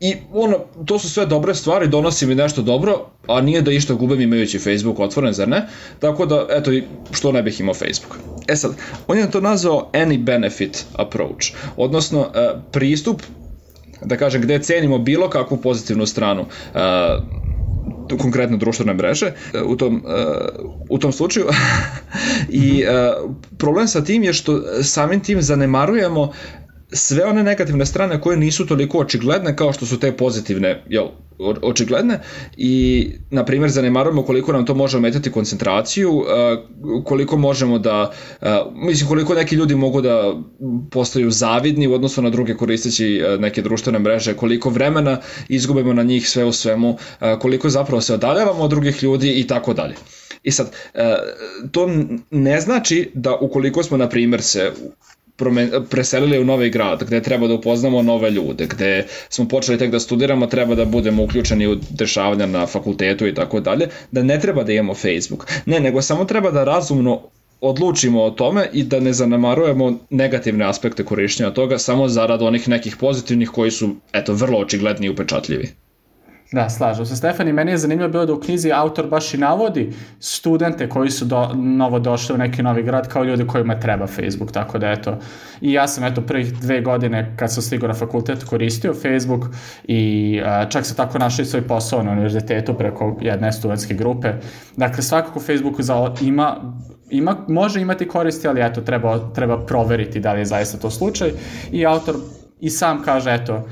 I 0.00 0.14
ono, 0.32 0.58
to 0.86 0.98
su 0.98 1.10
sve 1.10 1.26
dobre 1.26 1.54
stvari, 1.54 1.88
donosi 1.88 2.26
mi 2.26 2.34
nešto 2.34 2.62
dobro, 2.62 3.06
a 3.28 3.40
nije 3.40 3.62
da 3.62 3.72
išta 3.72 3.94
gubem 3.94 4.20
imajući 4.20 4.58
Facebook 4.58 5.00
otvoren, 5.00 5.32
zar 5.32 5.48
ne? 5.48 5.66
Tako 5.98 6.26
da, 6.26 6.46
eto, 6.50 6.70
što 7.12 7.32
ne 7.32 7.42
bih 7.42 7.60
imao 7.60 7.74
Facebook. 7.74 8.16
E 8.48 8.56
sad, 8.56 8.72
on 9.06 9.18
je 9.18 9.30
to 9.30 9.40
nazvao 9.40 9.90
any 9.92 10.18
benefit 10.18 10.84
approach, 10.96 11.46
odnosno 11.76 12.20
uh, 12.20 12.26
pristup 12.72 13.22
da 14.04 14.16
kažem, 14.16 14.42
gde 14.42 14.58
cenimo 14.58 14.98
bilo 14.98 15.30
kakvu 15.30 15.56
pozitivnu 15.56 16.06
stranu 16.06 16.42
uh, 16.42 16.80
konkretno 18.20 18.56
društvene 18.56 18.94
mreže 18.94 19.26
uh, 19.26 19.60
u 19.66 19.76
tom, 19.76 20.04
uh, 20.04 20.70
u 20.88 20.98
tom 20.98 21.12
slučaju. 21.12 21.46
I 22.48 22.84
uh, 22.84 23.30
problem 23.58 23.88
sa 23.88 24.04
tim 24.04 24.22
je 24.22 24.32
što 24.32 24.62
samim 24.82 25.20
tim 25.20 25.42
zanemarujemo 25.42 26.32
sve 26.92 27.24
one 27.24 27.42
negativne 27.42 27.86
strane 27.86 28.20
koje 28.20 28.36
nisu 28.36 28.66
toliko 28.66 28.98
očigledne 28.98 29.56
kao 29.56 29.72
što 29.72 29.86
su 29.86 30.00
te 30.00 30.12
pozitivne 30.12 30.84
jel, 30.88 31.06
očigledne. 31.62 32.20
I 32.56 33.06
na 33.30 33.44
primjer 33.44 33.70
zanemarujemo 33.70 34.22
koliko 34.22 34.52
nam 34.52 34.66
to 34.66 34.74
može 34.74 34.96
ometati 34.96 35.32
koncentraciju 35.32 36.24
koliko 37.04 37.36
možemo 37.36 37.78
da 37.78 38.12
mislim 38.74 39.08
koliko 39.08 39.34
neki 39.34 39.56
ljudi 39.56 39.74
mogu 39.74 40.00
da 40.00 40.34
postaju 40.90 41.30
zavidni 41.30 41.86
u 41.86 41.94
odnosu 41.94 42.22
na 42.22 42.30
druge 42.30 42.54
koristeći 42.54 43.22
neke 43.38 43.62
društvene 43.62 43.98
mreže 43.98 44.34
koliko 44.34 44.70
vremena 44.70 45.18
izgubimo 45.48 45.92
na 45.92 46.02
njih 46.02 46.28
sve 46.28 46.44
u 46.44 46.52
svemu 46.52 46.98
koliko 47.40 47.70
zapravo 47.70 48.00
se 48.00 48.14
odaljavamo 48.14 48.62
od 48.62 48.70
drugih 48.70 49.02
ljudi 49.02 49.40
i 49.40 49.46
tako 49.46 49.74
dalje. 49.74 49.94
I 50.42 50.50
sad, 50.50 50.72
to 51.70 51.90
ne 52.30 52.60
znači 52.60 53.10
da 53.14 53.34
ukoliko 53.34 53.82
smo, 53.82 53.96
na 53.96 54.08
primjer, 54.08 54.42
se 54.42 54.72
preselili 55.90 56.38
u 56.38 56.44
novi 56.44 56.70
grad, 56.70 57.04
gde 57.04 57.22
treba 57.22 57.46
da 57.48 57.54
upoznamo 57.54 58.02
nove 58.02 58.30
ljude, 58.30 58.66
gde 58.66 59.06
smo 59.28 59.48
počeli 59.48 59.78
tek 59.78 59.90
da 59.90 60.00
studiramo, 60.00 60.46
treba 60.46 60.74
da 60.74 60.84
budemo 60.84 61.24
uključeni 61.24 61.66
u 61.66 61.76
dešavanja 61.90 62.46
na 62.46 62.66
fakultetu 62.66 63.26
i 63.26 63.34
tako 63.34 63.60
dalje, 63.60 63.88
da 64.10 64.22
ne 64.22 64.40
treba 64.40 64.64
da 64.64 64.72
imamo 64.72 64.94
Facebook. 64.94 65.46
Ne, 65.66 65.80
nego 65.80 66.02
samo 66.02 66.24
treba 66.24 66.50
da 66.50 66.64
razumno 66.64 67.20
odlučimo 67.60 68.22
o 68.22 68.30
tome 68.30 68.68
i 68.72 68.82
da 68.82 69.00
ne 69.00 69.12
zanemarujemo 69.12 69.98
negativne 70.10 70.64
aspekte 70.64 71.04
korišćenja 71.04 71.50
toga 71.50 71.78
samo 71.78 72.08
zarad 72.08 72.42
onih 72.42 72.68
nekih 72.68 72.96
pozitivnih 72.96 73.48
koji 73.48 73.70
su, 73.70 73.96
eto, 74.12 74.32
vrlo 74.34 74.58
očigledni 74.58 75.06
i 75.06 75.10
upečatljivi. 75.10 75.68
Da, 76.52 76.68
slažem 76.70 77.06
se. 77.06 77.16
Stefani, 77.16 77.52
meni 77.52 77.70
je 77.70 77.78
zanimljivo 77.78 78.08
bilo 78.10 78.26
da 78.26 78.32
u 78.32 78.40
knjizi 78.40 78.72
autor 78.72 79.06
baš 79.06 79.34
i 79.34 79.38
navodi 79.38 79.92
studente 80.20 80.88
koji 80.88 81.10
su 81.10 81.24
do, 81.24 81.48
novo 81.54 81.98
došli 81.98 82.34
u 82.34 82.38
neki 82.38 82.62
novi 82.62 82.82
grad 82.82 83.08
kao 83.08 83.24
ljudi 83.24 83.46
kojima 83.46 83.80
treba 83.80 84.06
Facebook, 84.06 84.52
tako 84.52 84.78
da 84.78 84.90
eto. 84.90 85.18
I 85.60 85.72
ja 85.72 85.88
sam 85.88 86.04
eto 86.04 86.20
prvih 86.20 86.52
dve 86.60 86.80
godine 86.80 87.34
kad 87.36 87.52
sam 87.52 87.62
stigao 87.62 87.88
na 87.88 87.94
fakultet 87.94 88.44
koristio 88.44 88.94
Facebook 88.94 89.46
i 89.84 90.40
a, 90.44 90.68
čak 90.68 90.86
se 90.86 90.96
tako 90.96 91.18
našao 91.18 91.42
i 91.42 91.46
svoj 91.46 91.62
posao 91.62 92.02
na 92.02 92.10
univerzitetu 92.10 92.74
preko 92.74 93.18
jedne 93.20 93.52
studentske 93.52 93.94
grupe. 93.94 94.32
Dakle, 94.76 95.02
svakako 95.02 95.40
Facebook 95.40 95.80
za, 95.80 96.14
ima 96.20 96.56
ima, 97.10 97.36
može 97.48 97.80
imati 97.80 98.08
koristi, 98.08 98.48
ali 98.48 98.60
eto, 98.60 98.80
treba, 98.80 99.32
treba 99.32 99.66
proveriti 99.66 100.20
da 100.20 100.32
li 100.32 100.40
je 100.40 100.44
zaista 100.44 100.78
to 100.78 100.90
slučaj. 100.90 101.30
I 101.72 101.86
autor 101.86 102.14
i 102.62 102.70
sam 102.70 103.02
kaže, 103.02 103.34
eto, 103.34 103.68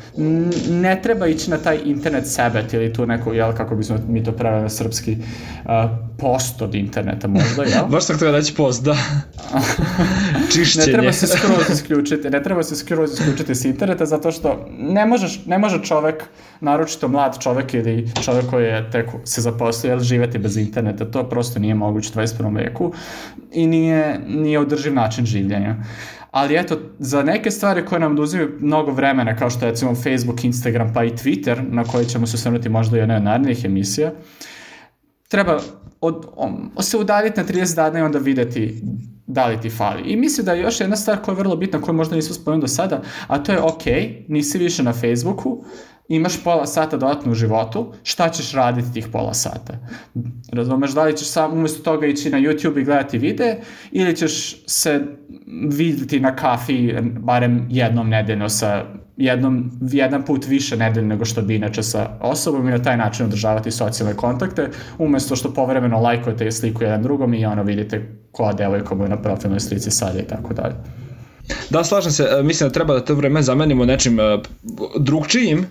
ne 0.71 1.01
treba 1.03 1.27
ići 1.27 1.51
na 1.51 1.59
taj 1.59 1.79
internet 1.85 2.27
sebet 2.27 2.73
ili 2.73 2.93
tu 2.93 3.07
neko, 3.07 3.33
jel, 3.33 3.53
kako 3.53 3.77
bismo 3.77 3.99
mi 4.09 4.25
to 4.25 4.33
pravili 4.33 4.63
na 4.63 4.69
srpski, 4.69 5.17
uh, 5.65 5.71
post 6.19 6.63
od 6.63 6.75
interneta 6.75 7.29
možda, 7.29 7.63
jel? 7.63 7.87
Baš 7.93 8.05
sam 8.05 8.17
htio 8.17 8.33
reći 8.33 8.55
post, 8.55 8.85
da. 8.85 8.97
Čišćenje. 10.55 10.87
ne 10.87 10.93
treba 10.93 11.13
se 11.13 11.27
skroz 11.27 11.71
isključiti, 11.73 12.31
ne 12.31 12.43
treba 12.43 12.63
se 12.63 12.77
skroz 12.77 13.13
isključiti 13.13 13.55
s 13.55 13.65
interneta 13.65 14.07
zato 14.07 14.33
što 14.33 14.69
ne, 14.79 15.07
možeš, 15.07 15.41
ne 15.47 15.59
može 15.59 15.83
čovek, 15.83 16.25
naročito 16.61 17.09
mlad 17.09 17.39
čovek 17.43 17.75
ili 17.75 18.09
čovek 18.25 18.51
koji 18.51 18.65
je 18.65 18.91
tek 18.91 19.07
se 19.25 19.41
zaposlio, 19.41 19.91
jel, 19.91 20.01
živeti 20.01 20.39
bez 20.39 20.57
interneta, 20.57 21.11
to 21.11 21.29
prosto 21.29 21.59
nije 21.59 21.75
moguće 21.75 22.11
u 22.15 22.19
21. 22.19 22.57
veku 22.57 22.93
i 23.53 23.67
nije, 23.67 24.21
nije 24.29 24.59
održiv 24.59 24.95
način 24.95 25.27
življenja. 25.27 25.77
Uh, 25.79 26.20
ali 26.31 26.57
eto, 26.57 26.79
za 26.99 27.23
neke 27.23 27.51
stvari 27.51 27.85
koje 27.87 28.01
nam 28.01 28.13
oduzimaju 28.13 28.57
mnogo 28.61 28.91
vremena, 28.93 29.37
kao 29.37 29.51
što 29.51 29.65
je 29.65 29.71
recimo 29.71 29.95
Facebook, 29.95 30.45
Instagram, 30.45 30.93
pa 30.95 31.05
i 31.05 31.11
Twitter, 31.11 31.71
na 31.71 31.85
koji 31.85 32.07
ćemo 32.07 32.27
se 32.27 32.35
osvrnuti 32.35 32.69
možda 32.69 32.97
i 32.97 33.01
jednoj 33.01 33.17
od 33.17 33.23
narednih 33.23 33.65
emisija, 33.65 34.13
treba 35.29 35.61
od, 36.01 36.27
on, 36.37 36.71
se 36.81 36.97
udaljiti 36.97 37.41
na 37.41 37.47
30 37.47 37.77
dana 37.77 37.99
i 37.99 38.03
onda 38.03 38.19
videti 38.19 38.83
da 39.27 39.47
li 39.47 39.61
ti 39.61 39.71
fali. 39.71 40.03
I 40.03 40.17
mislim 40.17 40.47
da 40.47 40.53
je 40.53 40.63
još 40.63 40.81
jedna 40.81 40.97
stvar 40.97 41.23
koja 41.23 41.33
je 41.33 41.39
vrlo 41.39 41.57
bitna, 41.57 41.81
koju 41.81 41.95
možda 41.95 42.17
nismo 42.17 42.35
spomenuli 42.35 42.61
do 42.61 42.69
sada, 42.69 43.03
a 43.27 43.43
to 43.43 43.53
je 43.53 43.61
ok, 43.61 43.85
nisi 44.29 44.59
više 44.59 44.83
na 44.83 44.93
Facebooku, 44.93 45.65
imaš 46.11 46.45
pola 46.45 46.67
sata 46.67 46.97
dodatno 46.97 47.33
u 47.33 47.35
životu, 47.35 47.93
šta 48.03 48.29
ćeš 48.29 48.53
raditi 48.53 48.93
tih 48.93 49.09
pola 49.13 49.35
sata? 49.35 49.79
Razumeš, 50.53 50.91
da 50.91 51.05
li 51.05 51.17
ćeš 51.17 51.29
sam 51.29 51.53
umesto 51.53 51.83
toga 51.83 52.07
ići 52.07 52.31
na 52.31 52.39
YouTube 52.39 52.81
i 52.81 52.85
gledati 52.85 53.19
vide, 53.19 53.57
ili 53.91 54.17
ćeš 54.17 54.65
se 54.67 55.01
videti 55.71 56.21
na 56.21 56.37
kafi 56.37 56.95
barem 57.03 57.67
jednom 57.71 58.09
nedeljno 58.09 58.49
sa 58.49 58.85
jednom, 59.17 59.71
jedan 59.81 60.25
put 60.25 60.47
više 60.47 60.77
nedeljno 60.77 61.09
nego 61.09 61.25
što 61.25 61.43
bi 61.43 61.55
inače 61.55 61.83
sa 61.83 62.11
osobom 62.21 62.69
i 62.69 62.71
na 62.71 62.83
taj 62.83 62.97
način 62.97 63.27
održavati 63.27 63.71
socijalne 63.71 64.17
kontakte, 64.17 64.69
umesto 64.99 65.37
što 65.37 65.55
povremeno 65.55 66.01
lajkujete 66.01 66.53
sliku 66.53 66.83
jedan 66.83 67.03
drugom 67.03 67.35
i 67.35 67.47
ono 67.47 67.63
vidite 67.63 68.17
koja 68.33 68.53
devojka 68.53 68.95
mu 68.95 69.05
je 69.05 69.09
na 69.09 69.23
profilnoj 69.23 69.61
slici 69.61 69.91
sada 69.91 70.19
i 70.19 70.27
tako 70.27 70.55
dalje. 70.55 70.75
Da, 71.71 71.85
slažem 71.85 72.13
se, 72.13 72.29
e, 72.39 72.43
mislim 72.43 72.69
da 72.69 72.73
treba 72.73 72.95
da 72.95 73.05
to 73.05 73.15
vreme 73.15 73.43
zamenimo 73.43 73.85
nečim 73.85 74.21
e, 74.21 74.39
drugčijim, 74.99 75.67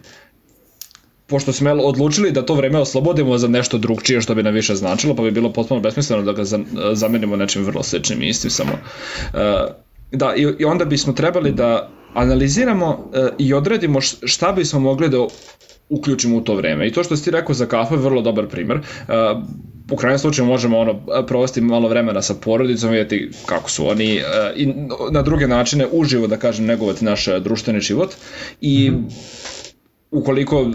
pošto 1.29 1.53
smo 1.53 1.71
odlučili 1.71 2.31
da 2.31 2.45
to 2.45 2.55
vreme 2.55 2.79
oslobodimo 2.79 3.37
za 3.37 3.47
nešto 3.47 3.77
drugčije 3.77 4.21
što 4.21 4.35
bi 4.35 4.43
nam 4.43 4.53
više 4.53 4.75
značilo, 4.75 5.15
pa 5.15 5.23
bi 5.23 5.31
bilo 5.31 5.53
potpuno 5.53 5.81
besmisleno 5.81 6.23
da 6.23 6.33
ga 6.33 6.43
zamenimo 6.93 7.35
nečim 7.35 7.63
vrlo 7.63 7.83
sličnim 7.83 8.23
i 8.23 8.27
istim 8.27 8.51
samo. 8.51 8.71
E, 8.71 9.37
da, 10.11 10.33
i, 10.35 10.65
onda 10.65 10.85
bismo 10.85 11.13
trebali 11.13 11.51
da 11.51 11.89
analiziramo 12.13 13.11
e, 13.13 13.29
i 13.37 13.53
odredimo 13.53 14.01
šta 14.01 14.51
bismo 14.51 14.79
mogli 14.79 15.09
da 15.09 15.27
uključimo 15.89 16.37
u 16.37 16.41
to 16.41 16.55
vreme. 16.55 16.87
I 16.87 16.91
to 16.91 17.03
što 17.03 17.17
si 17.17 17.23
ti 17.23 17.31
rekao 17.31 17.55
za 17.55 17.65
kafu 17.65 17.93
je 17.93 17.99
vrlo 17.99 18.21
dobar 18.21 18.47
primer. 18.47 18.77
E, 18.77 18.81
u 19.91 19.95
krajnjem 19.95 20.19
slučaju 20.19 20.47
možemo 20.47 20.79
ono 20.79 21.25
provesti 21.27 21.61
malo 21.61 21.89
vremena 21.89 22.21
sa 22.21 22.33
porodicom, 22.33 22.89
vidjeti 22.89 23.31
kako 23.45 23.69
su 23.71 23.89
oni 23.89 24.21
i 24.55 24.73
na 25.11 25.21
druge 25.21 25.47
načine 25.47 25.87
uživo 25.91 26.27
da 26.27 26.37
kažem 26.37 26.65
negovati 26.65 27.05
naš 27.05 27.27
društveni 27.41 27.79
život 27.79 28.13
i 28.61 28.91
mm 28.91 29.07
ukoliko 30.11 30.71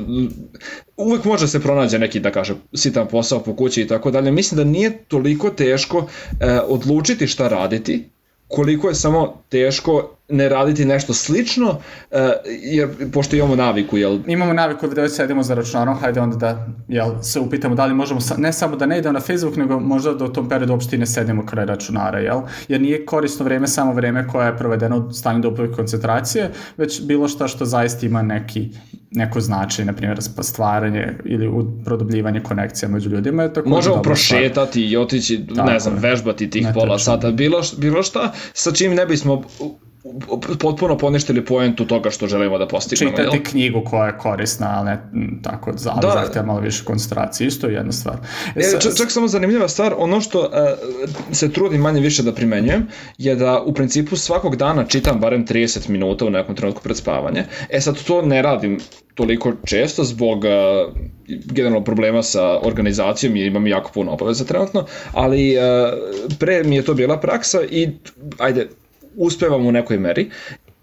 uvek 0.97 1.25
može 1.25 1.49
se 1.49 1.61
pronađe 1.61 1.99
neki 1.99 2.21
da 2.21 2.31
kaže 2.31 2.55
sitan 2.75 3.09
posao 3.09 3.41
po 3.43 3.57
kući 3.57 3.83
i 3.83 3.87
tako 3.87 4.11
dalje 4.11 4.31
mislim 4.31 4.57
da 4.57 4.65
nije 4.65 5.05
toliko 5.09 5.51
teško 5.51 6.07
e, 6.41 6.59
odlučiti 6.61 7.27
šta 7.27 7.49
raditi 7.49 8.05
koliko 8.49 8.89
je 8.89 8.95
samo 8.95 9.43
teško 9.49 10.17
ne 10.29 10.49
raditi 10.49 10.85
nešto 10.85 11.15
slično, 11.15 11.71
uh, 11.71 12.19
jer 12.63 12.89
pošto 13.13 13.37
imamo 13.37 13.57
naviku, 13.57 13.97
jel? 13.97 14.19
Imamo 14.27 14.53
naviku 14.53 14.89
da 14.89 15.09
sedimo 15.09 15.43
za 15.43 15.55
računarom, 15.55 15.99
hajde 15.99 16.21
onda 16.21 16.37
da 16.37 16.67
jel, 16.89 17.23
se 17.23 17.41
upitamo 17.41 17.75
da 17.75 17.87
li 17.87 17.95
možemo, 17.95 18.21
sa, 18.21 18.37
ne 18.37 18.53
samo 18.53 18.77
da 18.77 18.87
ne 18.87 18.99
idemo 18.99 19.13
na 19.13 19.21
Facebook, 19.21 19.57
nego 19.57 19.81
možda 19.81 20.15
da 20.15 20.25
u 20.25 20.33
tom 20.33 20.49
periodu 20.49 20.73
uopšte 20.73 20.99
ne 20.99 21.07
sedimo 21.07 21.47
kraj 21.47 21.67
računara, 21.67 22.19
jel? 22.19 22.41
Jer 22.69 22.81
nije 22.81 23.07
korisno 23.07 23.45
vreme 23.45 23.67
samo 23.67 23.93
vreme 23.93 24.29
koje 24.29 24.47
je 24.47 24.57
provedeno 24.57 24.97
u 24.97 25.13
stanju 25.13 25.41
duplove 25.41 25.73
koncentracije, 25.73 26.51
već 26.77 27.03
bilo 27.03 27.29
šta 27.29 27.49
što 27.49 27.65
zaista 27.65 28.07
ima 28.07 28.23
neki, 28.23 28.71
neko 29.11 29.41
značaj, 29.41 29.85
na 29.85 29.93
primjer 29.93 30.19
stvaranje 30.41 31.19
ili 31.25 31.51
produbljivanje 31.85 32.41
konekcija 32.41 32.89
među 32.89 33.11
ljudima. 33.11 33.43
Je 33.43 33.53
tako 33.53 33.69
Možemo 33.69 34.03
prošetati 34.03 34.71
stvar. 34.71 34.93
i 34.93 34.97
otići, 34.97 35.47
tako 35.55 35.71
ne 35.71 35.79
znam, 35.81 35.95
vežbati 35.99 36.51
tih 36.51 36.65
ne 36.65 36.75
pola 36.75 36.99
sata, 36.99 37.31
bilo, 37.31 37.61
bilo 37.77 38.03
šta 38.03 38.33
sa 38.53 38.73
čim 38.73 38.95
ne 38.95 39.07
bismo 39.07 39.43
potpuno 40.59 40.99
poništili 40.99 41.45
poentu 41.45 41.87
toga 41.87 42.11
što 42.11 42.27
želimo 42.27 42.59
da 42.59 42.69
postignemo. 42.69 43.11
Čitati 43.17 43.37
jel? 43.37 43.45
knjigu 43.45 43.83
koja 43.85 44.07
je 44.07 44.19
korisna, 44.19 44.75
ali 44.77 44.85
ne 44.85 44.99
tako, 45.43 45.71
ali 45.71 46.01
da, 46.03 46.11
zahtjeva 46.11 46.47
malo 46.47 46.61
više 46.61 46.85
koncentracije, 46.85 47.47
isto 47.47 47.67
je 47.67 47.75
jedna 47.75 47.93
stvar. 47.93 48.17
E, 48.57 48.61
e 48.61 48.81
čak, 48.81 48.97
čak 48.97 49.11
samo 49.11 49.29
zanimljiva 49.29 49.69
stvar, 49.69 49.95
ono 49.99 50.21
što 50.21 50.41
uh, 50.41 50.49
se 51.33 51.53
trudim 51.53 51.81
manje 51.81 52.01
više 52.01 52.23
da 52.23 52.33
primenjujem, 52.33 52.87
je 53.19 53.37
da 53.37 53.63
u 53.63 53.75
principu 53.75 54.17
svakog 54.17 54.57
dana 54.57 54.85
čitam 54.85 55.21
barem 55.21 55.47
30 55.47 55.89
minuta 55.89 56.25
u 56.25 56.31
nekom 56.31 56.57
trenutku 56.57 56.83
pred 56.83 56.97
spavanje. 56.97 57.45
E 57.71 57.81
sad 57.81 58.03
to 58.03 58.23
ne 58.23 58.43
radim 58.43 58.81
toliko 59.15 59.53
često 59.65 60.05
zbog 60.05 60.39
uh, 60.39 60.95
generalno 61.29 61.85
problema 61.85 62.23
sa 62.23 62.61
organizacijom 62.63 63.37
i 63.37 63.47
imam 63.47 63.67
jako 63.67 63.91
puno 63.95 64.13
obaveza 64.13 64.45
trenutno, 64.45 64.87
ali 65.13 65.57
uh, 65.57 65.63
pre 66.39 66.65
mi 66.65 66.77
je 66.77 66.83
to 66.83 66.95
bila 66.95 67.21
praksa 67.21 67.59
i 67.71 67.89
ajde, 68.39 68.69
uspevam 69.17 69.67
u 69.67 69.73
nekoj 69.73 69.99
meri 69.99 70.31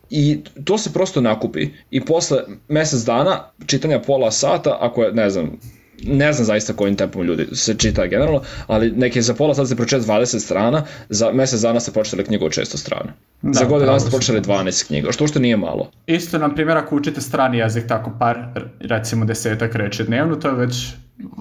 i 0.10 0.40
to 0.64 0.78
se 0.78 0.94
prosto 0.94 1.22
nakupi 1.22 1.70
i 1.92 2.06
posle 2.06 2.38
mesec 2.68 3.04
dana 3.04 3.40
čitanja 3.66 4.00
pola 4.00 4.32
sata, 4.32 4.78
ako 4.82 5.04
je, 5.04 5.14
ne 5.14 5.30
znam, 5.30 5.58
ne 6.04 6.34
znam 6.34 6.46
zaista 6.46 6.74
kojim 6.74 6.96
tempom 6.96 7.24
ljudi 7.24 7.48
se 7.52 7.76
čita 7.78 8.08
generalno, 8.08 8.42
ali 8.68 8.92
neke 8.92 9.22
za 9.22 9.34
pola 9.34 9.54
sad 9.54 9.68
se 9.68 9.76
pročet 9.76 10.02
20 10.02 10.40
strana, 10.40 10.84
za 11.10 11.32
mesec 11.34 11.62
dana 11.62 11.80
ste 11.80 11.92
počeli 11.92 12.24
knjigu 12.24 12.46
od 12.46 12.52
600 12.52 12.78
strana. 12.78 13.14
Da, 13.42 13.54
za 13.54 13.66
godinu 13.66 13.86
dana 13.86 14.00
ste 14.00 14.12
počeli 14.12 14.42
12 14.42 14.88
knjiga, 14.88 15.12
što 15.12 15.28
što 15.28 15.40
nije 15.40 15.58
malo. 15.58 15.92
Isto, 16.08 16.38
na 16.38 16.56
primjer, 16.56 16.78
ako 16.78 16.96
učite 16.96 17.22
strani 17.22 17.58
jezik 17.58 17.88
tako 17.88 18.12
par, 18.20 18.38
recimo 18.80 19.26
desetak 19.26 19.76
reči 19.76 20.04
dnevno, 20.04 20.36
to 20.36 20.48
je 20.48 20.56
već 20.56 20.94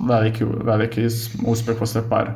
veliki, 0.08 0.44
veliki 0.64 1.06
uspeh 1.46 1.76
posle 1.78 2.02
par 2.08 2.30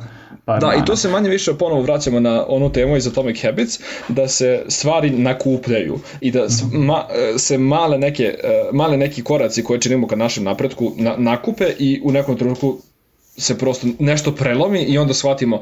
par 0.44 0.60
Da, 0.60 0.66
dana. 0.66 0.82
i 0.82 0.84
to 0.84 0.96
se 0.96 1.08
manje 1.08 1.30
više 1.30 1.54
ponovo 1.54 1.82
vraćamo 1.82 2.20
na 2.20 2.44
onu 2.48 2.72
temu 2.72 2.96
iz 2.96 3.06
Atomic 3.06 3.42
Habits, 3.42 3.80
da 4.08 4.28
se 4.28 4.64
stvari 4.68 5.10
nakupljaju 5.10 5.98
i 6.20 6.30
da 6.30 6.46
ma, 6.72 7.04
se 7.38 7.58
male 7.58 7.98
neke, 7.98 8.22
e, 8.24 8.68
male 8.72 8.96
neki 8.96 9.22
koraci 9.22 9.64
koje 9.64 9.80
činimo 9.80 10.06
ka 10.06 10.16
našem 10.16 10.44
napretku 10.44 10.92
na, 10.96 11.16
nakupe 11.16 11.64
i 11.78 12.00
u 12.04 12.12
nekom 12.12 12.36
trenutku 12.36 12.78
se 13.36 13.58
prosto 13.58 13.86
nešto 13.98 14.34
prelomi 14.34 14.82
i 14.82 14.98
onda 14.98 15.14
shvatimo 15.14 15.60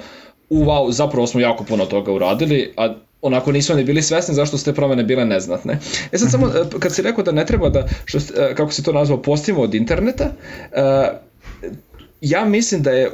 u 0.50 0.64
wow, 0.64 0.92
zapravo 0.92 1.26
smo 1.26 1.40
jako 1.40 1.64
puno 1.64 1.86
toga 1.86 2.12
uradili, 2.12 2.72
a 2.76 2.94
onako 3.22 3.52
nismo 3.52 3.74
ni 3.74 3.84
bili 3.84 4.02
svesni 4.02 4.34
zašto 4.34 4.58
su 4.58 4.64
te 4.64 4.72
promene 4.72 5.04
bile 5.04 5.24
neznatne. 5.24 5.78
E 6.12 6.18
sad 6.18 6.30
samo, 6.30 6.46
e, 6.46 6.80
kad 6.80 6.94
si 6.94 7.02
rekao 7.02 7.24
da 7.24 7.32
ne 7.32 7.46
treba 7.46 7.68
da, 7.68 7.86
što, 8.04 8.18
e, 8.18 8.54
kako 8.54 8.72
si 8.72 8.82
to 8.82 8.92
nazvao, 8.92 9.22
postimo 9.22 9.60
od 9.60 9.74
interneta, 9.74 10.32
ja 12.20 12.44
mislim 12.44 12.82
da 12.82 12.90
je 12.90 13.10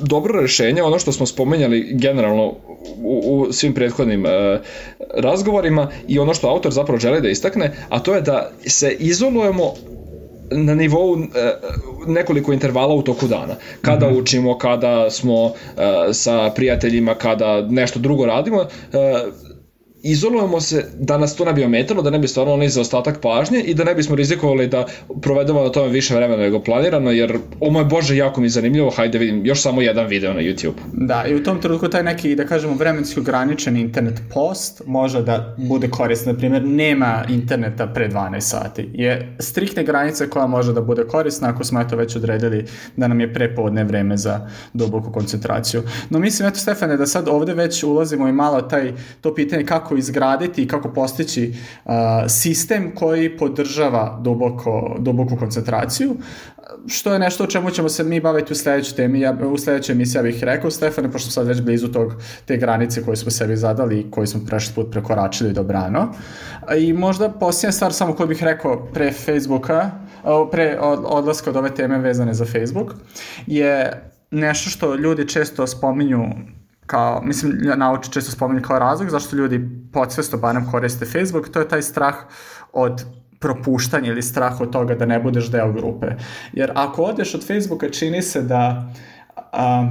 dobro 0.00 0.40
rešenje, 0.40 0.82
ono 0.82 0.98
što 0.98 1.12
smo 1.12 1.26
spomenjali 1.26 1.88
generalno 1.92 2.54
u, 3.02 3.46
u 3.48 3.52
svim 3.52 3.74
prethodnim 3.74 4.26
e, 4.26 4.60
razgovorima 5.14 5.90
i 6.08 6.18
ono 6.18 6.34
što 6.34 6.48
autor 6.48 6.72
zapravo 6.72 6.98
želi 6.98 7.20
da 7.20 7.28
istakne, 7.28 7.72
a 7.88 7.98
to 7.98 8.14
je 8.14 8.20
da 8.20 8.50
se 8.66 8.96
izolujemo 8.98 9.74
na 10.50 10.74
nivou 10.74 11.16
e, 11.18 11.24
nekoliko 12.06 12.52
intervala 12.52 12.94
u 12.94 13.02
toku 13.02 13.26
dana. 13.26 13.54
Kada 13.82 14.06
mm 14.06 14.12
-hmm. 14.12 14.20
učimo, 14.20 14.58
kada 14.58 15.10
smo 15.10 15.46
e, 15.46 15.52
sa 16.12 16.50
prijateljima, 16.54 17.14
kada 17.14 17.60
nešto 17.60 17.98
drugo 17.98 18.26
radimo, 18.26 18.62
e, 18.62 18.66
izolujemo 20.02 20.60
se 20.60 20.84
da 20.98 21.18
nas 21.18 21.36
to 21.36 21.44
ne 21.44 21.52
bi 21.52 21.64
ometalo, 21.64 22.02
da 22.02 22.10
ne 22.10 22.18
bi 22.18 22.28
stvarno 22.28 22.52
onaj 22.52 22.68
zaostatak 22.68 23.20
pažnje 23.20 23.60
i 23.60 23.74
da 23.74 23.84
ne 23.84 23.94
bismo 23.94 24.16
rizikovali 24.16 24.66
da 24.66 24.86
provedemo 25.22 25.62
na 25.62 25.68
tome 25.68 25.88
više 25.88 26.14
vremena 26.14 26.42
nego 26.42 26.60
planirano, 26.60 27.10
jer 27.10 27.38
o 27.60 27.70
moj 27.70 27.84
bože, 27.84 28.16
jako 28.16 28.40
mi 28.40 28.46
je 28.46 28.50
zanimljivo, 28.50 28.90
hajde 28.90 29.18
vidim 29.18 29.46
još 29.46 29.62
samo 29.62 29.82
jedan 29.82 30.06
video 30.06 30.34
na 30.34 30.40
YouTube. 30.40 30.74
Da, 30.92 31.24
i 31.26 31.34
u 31.34 31.42
tom 31.42 31.60
trenutku 31.60 31.88
taj 31.88 32.02
neki, 32.02 32.34
da 32.34 32.46
kažemo, 32.46 32.74
vremenski 32.74 33.20
ograničen 33.20 33.76
internet 33.76 34.20
post 34.34 34.82
može 34.86 35.22
da 35.22 35.54
bude 35.58 35.90
koristan. 35.90 36.32
Na 36.32 36.38
primjer, 36.38 36.64
nema 36.64 37.24
interneta 37.28 37.86
pre 37.86 38.08
12 38.08 38.40
sati. 38.40 38.90
Je 38.92 39.36
striktne 39.38 39.84
granice 39.84 40.30
koja 40.30 40.46
može 40.46 40.72
da 40.72 40.80
bude 40.80 41.04
korisna 41.04 41.48
ako 41.48 41.64
smo 41.64 41.80
eto 41.80 41.96
već 41.96 42.16
odredili 42.16 42.64
da 42.96 43.08
nam 43.08 43.20
je 43.20 43.34
prepodne 43.34 43.84
vreme 43.84 44.16
za 44.16 44.48
duboku 44.72 45.12
koncentraciju. 45.12 45.82
No 46.10 46.18
mislim, 46.18 46.48
eto 46.48 46.58
Stefane, 46.58 46.96
da 46.96 47.06
sad 47.06 47.28
ovde 47.28 47.54
već 47.54 47.82
ulazimo 47.82 48.28
i 48.28 48.32
malo 48.32 48.62
taj, 48.62 48.92
to 49.20 49.34
pitanje 49.34 49.64
kako 49.64 49.87
kako 49.88 49.96
izgraditi 49.96 50.62
i 50.62 50.68
kako 50.68 50.88
postići 50.88 51.54
sistem 52.28 52.92
koji 52.94 53.36
podržava 53.36 54.20
duboko, 54.22 54.96
duboku 54.98 55.36
koncentraciju, 55.36 56.16
što 56.86 57.12
je 57.12 57.18
nešto 57.18 57.44
o 57.44 57.46
čemu 57.46 57.70
ćemo 57.70 57.88
se 57.88 58.04
mi 58.04 58.20
baviti 58.20 58.52
u 58.52 58.56
sledećoj 58.56 58.96
temi, 58.96 59.20
ja, 59.20 59.36
u 59.52 59.58
sledećoj 59.58 59.92
emisiji 59.92 60.18
ja 60.18 60.22
bih 60.22 60.44
rekao, 60.44 60.70
Stefane, 60.70 61.12
pošto 61.12 61.30
sad 61.30 61.46
već 61.46 61.60
blizu 61.60 61.88
tog, 61.88 62.14
te 62.44 62.56
granice 62.56 63.04
koje 63.04 63.16
smo 63.16 63.30
sebi 63.30 63.56
zadali 63.56 64.00
i 64.00 64.10
koji 64.10 64.26
smo 64.26 64.40
prešli 64.46 64.74
put 64.74 64.90
prekoračili 64.90 65.52
dobrano. 65.52 66.12
I 66.78 66.92
možda 66.92 67.28
posljednja 67.28 67.72
stvar 67.72 67.92
samo 67.92 68.14
koju 68.14 68.28
bih 68.28 68.42
rekao 68.42 68.86
pre 68.92 69.12
Facebooka, 69.12 69.90
pre 70.52 70.78
odlaska 71.04 71.50
od 71.50 71.56
ove 71.56 71.74
teme 71.74 71.98
vezane 71.98 72.34
za 72.34 72.44
Facebook, 72.44 72.94
je 73.46 74.02
nešto 74.30 74.70
što 74.70 74.94
ljudi 74.94 75.28
često 75.28 75.66
spominju 75.66 76.24
kao, 76.88 77.22
mislim, 77.24 77.52
nauči 77.76 78.12
često 78.12 78.32
spominju 78.32 78.62
kao 78.62 78.78
razlog 78.78 79.10
zašto 79.10 79.36
ljudi 79.36 79.68
podsvesto 79.92 80.38
barem 80.38 80.70
koriste 80.70 81.06
Facebook, 81.06 81.48
to 81.48 81.60
je 81.60 81.68
taj 81.68 81.82
strah 81.82 82.14
od 82.72 83.04
propuštanja 83.40 84.10
ili 84.10 84.22
strah 84.22 84.60
od 84.60 84.72
toga 84.72 84.94
da 84.94 85.06
ne 85.06 85.20
budeš 85.20 85.50
deo 85.50 85.72
grupe. 85.72 86.06
Jer 86.52 86.72
ako 86.74 87.02
odeš 87.02 87.34
od 87.34 87.46
Facebooka 87.46 87.90
čini 87.90 88.22
se 88.22 88.42
da 88.42 88.92
a, 89.52 89.88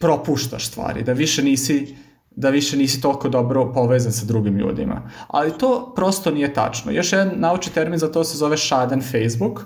propuštaš 0.00 0.68
stvari, 0.68 1.02
da 1.02 1.12
više 1.12 1.42
nisi 1.42 1.96
da 2.36 2.50
više 2.50 2.76
nisi 2.76 3.00
toliko 3.00 3.28
dobro 3.28 3.72
povezan 3.72 4.12
sa 4.12 4.26
drugim 4.26 4.56
ljudima. 4.56 5.10
Ali 5.28 5.58
to 5.58 5.92
prosto 5.96 6.30
nije 6.30 6.54
tačno. 6.54 6.92
Još 6.92 7.12
jedan 7.12 7.30
naučni 7.36 7.72
termin 7.72 7.98
za 7.98 8.12
to 8.12 8.24
se 8.24 8.38
zove 8.38 8.56
shaden 8.56 9.02
Facebook. 9.02 9.60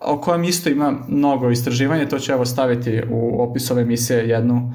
O 0.00 0.20
kojem 0.20 0.44
isto 0.44 0.70
ima 0.70 0.94
mnogo 1.08 1.50
istraživanja, 1.50 2.08
to 2.08 2.18
ću 2.18 2.32
evo 2.32 2.44
staviti 2.44 3.02
u 3.10 3.42
opis 3.42 3.70
ove 3.70 3.82
emisije 3.82 4.28
jednu, 4.28 4.72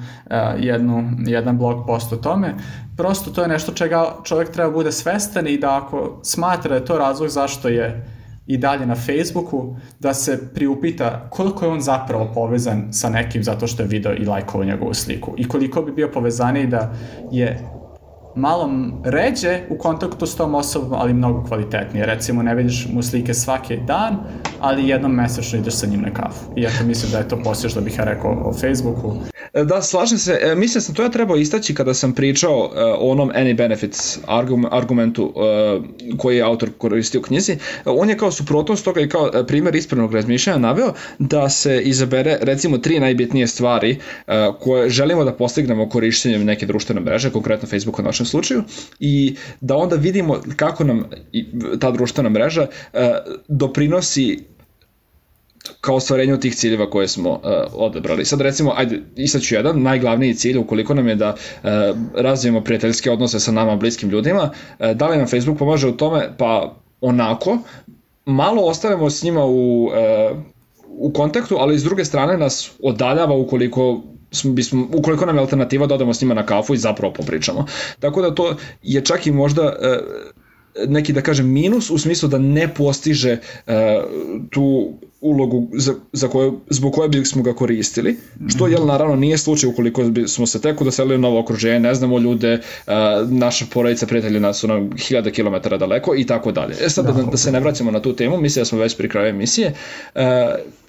jednu, 0.58 1.10
jedan 1.26 1.58
blog 1.58 1.86
post 1.86 2.12
o 2.12 2.16
tome. 2.16 2.54
Prosto 2.96 3.30
to 3.30 3.42
je 3.42 3.48
nešto 3.48 3.72
čega 3.72 4.16
čovjek 4.24 4.50
treba 4.50 4.70
bude 4.70 4.92
svestan 4.92 5.46
i 5.46 5.58
da 5.58 5.76
ako 5.76 6.20
smatra 6.22 6.68
da 6.68 6.74
je 6.74 6.84
to 6.84 6.98
razlog 6.98 7.28
zašto 7.28 7.68
je 7.68 8.06
i 8.46 8.58
dalje 8.58 8.86
na 8.86 8.94
Facebooku, 8.94 9.76
da 10.00 10.14
se 10.14 10.54
priupita 10.54 11.26
koliko 11.30 11.64
je 11.64 11.70
on 11.70 11.80
zapravo 11.80 12.30
povezan 12.34 12.92
sa 12.92 13.10
nekim 13.10 13.42
zato 13.42 13.66
što 13.66 13.82
je 13.82 13.88
video 13.88 14.14
i 14.14 14.24
lajkovao 14.24 14.64
njegovu 14.64 14.94
sliku 14.94 15.34
i 15.36 15.48
koliko 15.48 15.82
bi 15.82 15.92
bio 15.92 16.10
povezaniji 16.12 16.66
da 16.66 16.92
je 17.30 17.58
malo 18.36 18.70
ređe 19.04 19.60
u 19.70 19.78
kontaktu 19.78 20.26
s 20.26 20.36
tom 20.36 20.54
osobom, 20.54 20.92
ali 20.92 21.14
mnogo 21.14 21.44
kvalitetnije. 21.44 22.06
Recimo, 22.06 22.42
ne 22.42 22.54
vidiš 22.54 22.88
mu 22.92 23.02
slike 23.02 23.34
svaki 23.34 23.76
dan, 23.76 24.16
ali 24.60 24.88
jednom 24.88 25.12
mesečno 25.12 25.58
ideš 25.58 25.74
sa 25.74 25.86
njim 25.86 26.00
na 26.00 26.14
kafu. 26.14 26.50
I 26.56 26.64
eto 26.64 26.84
mislim 26.86 27.12
da 27.12 27.18
je 27.18 27.28
to 27.28 27.42
poslije 27.44 27.70
što 27.70 27.80
bih 27.80 27.98
ja 27.98 28.04
rekao 28.04 28.30
o 28.44 28.52
Facebooku. 28.52 29.12
E, 29.54 29.64
da, 29.64 29.82
slažem 29.82 30.18
se. 30.18 30.38
E, 30.42 30.54
mislim 30.54 30.82
sam 30.82 30.94
to 30.94 31.02
ja 31.02 31.08
trebao 31.08 31.36
istaći 31.36 31.74
kada 31.74 31.94
sam 31.94 32.12
pričao 32.12 32.64
uh, 32.64 32.72
o 32.76 33.10
onom 33.10 33.30
any 33.34 33.56
benefits 33.56 34.18
argumentu 34.70 35.32
uh, 35.34 35.84
koji 36.18 36.36
je 36.36 36.42
autor 36.42 36.70
koristio 36.78 37.20
u 37.20 37.22
knjizi. 37.22 37.56
On 37.84 38.10
je 38.10 38.16
kao 38.16 38.32
suprotnost 38.32 38.84
toga 38.84 39.00
i 39.00 39.08
kao 39.08 39.30
primer 39.46 39.76
ispravnog 39.76 40.14
razmišljanja 40.14 40.58
naveo 40.58 40.92
da 41.18 41.48
se 41.48 41.80
izabere 41.80 42.38
recimo 42.40 42.78
tri 42.78 43.00
najbitnije 43.00 43.46
stvari 43.46 43.96
uh, 44.26 44.32
koje 44.60 44.90
želimo 44.90 45.24
da 45.24 45.32
postignemo 45.32 45.88
korišćenjem 45.88 46.44
neke 46.44 46.66
društvene 46.66 47.00
mreže, 47.00 47.30
konkretno 47.30 47.68
Facebook 47.68 47.98
u 47.98 48.02
našem 48.02 48.26
slučaju, 48.26 48.62
i 49.00 49.36
da 49.60 49.76
onda 49.76 49.96
vidimo 49.96 50.40
kako 50.56 50.84
nam 50.84 51.04
ta 51.80 51.90
društvena 51.90 52.28
mreža 52.28 52.62
uh, 52.62 53.00
doprinosi 53.48 54.55
kao 55.80 55.94
ostvarenju 55.94 56.40
tih 56.40 56.56
ciljeva 56.56 56.90
koje 56.90 57.08
smo 57.08 57.30
uh, 57.30 57.40
odebrali. 57.74 58.24
Sad 58.24 58.40
recimo, 58.40 58.72
ajde, 58.76 59.02
istaću 59.16 59.54
jedan, 59.54 59.82
najglavniji 59.82 60.34
cilj 60.34 60.58
ukoliko 60.58 60.94
nam 60.94 61.08
je 61.08 61.14
da 61.14 61.34
uh, 61.34 61.70
razvijemo 62.14 62.60
prijateljske 62.60 63.10
odnose 63.10 63.40
sa 63.40 63.52
nama 63.52 63.76
bliskim 63.76 64.10
ljudima, 64.10 64.50
uh, 64.78 64.90
da 64.90 65.08
li 65.08 65.16
nam 65.16 65.26
Facebook 65.26 65.58
pomaže 65.58 65.88
u 65.88 65.96
tome? 65.96 66.30
Pa 66.38 66.76
onako, 67.00 67.58
malo 68.24 68.62
ostavimo 68.62 69.10
s 69.10 69.22
njima 69.22 69.44
u, 69.44 69.84
uh, 69.84 69.92
u 70.88 71.12
kontaktu, 71.12 71.56
ali 71.58 71.78
s 71.78 71.84
druge 71.84 72.04
strane 72.04 72.36
nas 72.36 72.70
odaljava 72.82 73.34
ukoliko 73.34 74.02
bismo, 74.44 74.88
ukoliko 74.94 75.26
nam 75.26 75.36
je 75.36 75.40
alternativa 75.40 75.86
da 75.86 75.94
odemo 75.94 76.14
s 76.14 76.20
njima 76.20 76.34
na 76.34 76.46
kafu 76.46 76.74
i 76.74 76.78
zapravo 76.78 77.12
popričamo. 77.12 77.66
Tako 78.00 78.22
da 78.22 78.34
to 78.34 78.56
je 78.82 79.04
čak 79.04 79.26
i 79.26 79.30
možda 79.30 79.62
uh, 79.62 79.72
neki 80.88 81.12
da 81.12 81.22
kažem 81.22 81.52
minus 81.52 81.90
u 81.90 81.98
smislu 81.98 82.28
da 82.28 82.38
ne 82.38 82.74
postiže 82.74 83.38
uh, 83.66 83.72
tu 84.50 84.92
ulogu 85.20 85.68
za, 85.72 85.94
za 86.12 86.28
koje, 86.28 86.52
zbog 86.70 86.92
koje 86.92 87.08
bismo 87.08 87.42
ga 87.42 87.54
koristili, 87.54 88.16
što 88.48 88.66
jel 88.66 88.86
naravno 88.86 89.16
nije 89.16 89.38
slučaj 89.38 89.70
ukoliko 89.70 90.02
smo 90.26 90.46
se 90.46 90.60
tek 90.60 90.80
udoselili 90.80 91.14
u 91.14 91.18
novo 91.18 91.40
okruženje, 91.40 91.80
ne 91.80 91.94
znamo 91.94 92.18
ljude, 92.18 92.54
uh, 92.86 92.92
naša 93.30 93.64
porodica, 93.72 94.06
prijatelji 94.06 94.40
nas 94.40 94.58
su 94.58 94.68
nam 94.68 94.90
hiljada 94.98 95.30
kilometara 95.30 95.76
daleko 95.76 96.14
i 96.16 96.26
tako 96.26 96.52
dalje. 96.52 96.74
E 96.80 96.88
sad 96.88 97.06
da, 97.06 97.12
da, 97.12 97.22
da 97.22 97.36
se 97.36 97.52
ne 97.52 97.60
vraćamo 97.60 97.90
na 97.90 98.00
tu 98.00 98.12
temu, 98.16 98.40
mislim 98.40 98.60
da 98.60 98.64
smo 98.64 98.78
već 98.78 98.96
pri 98.96 99.08
kraju 99.08 99.28
emisije. 99.28 99.74
Uh, 100.14 100.22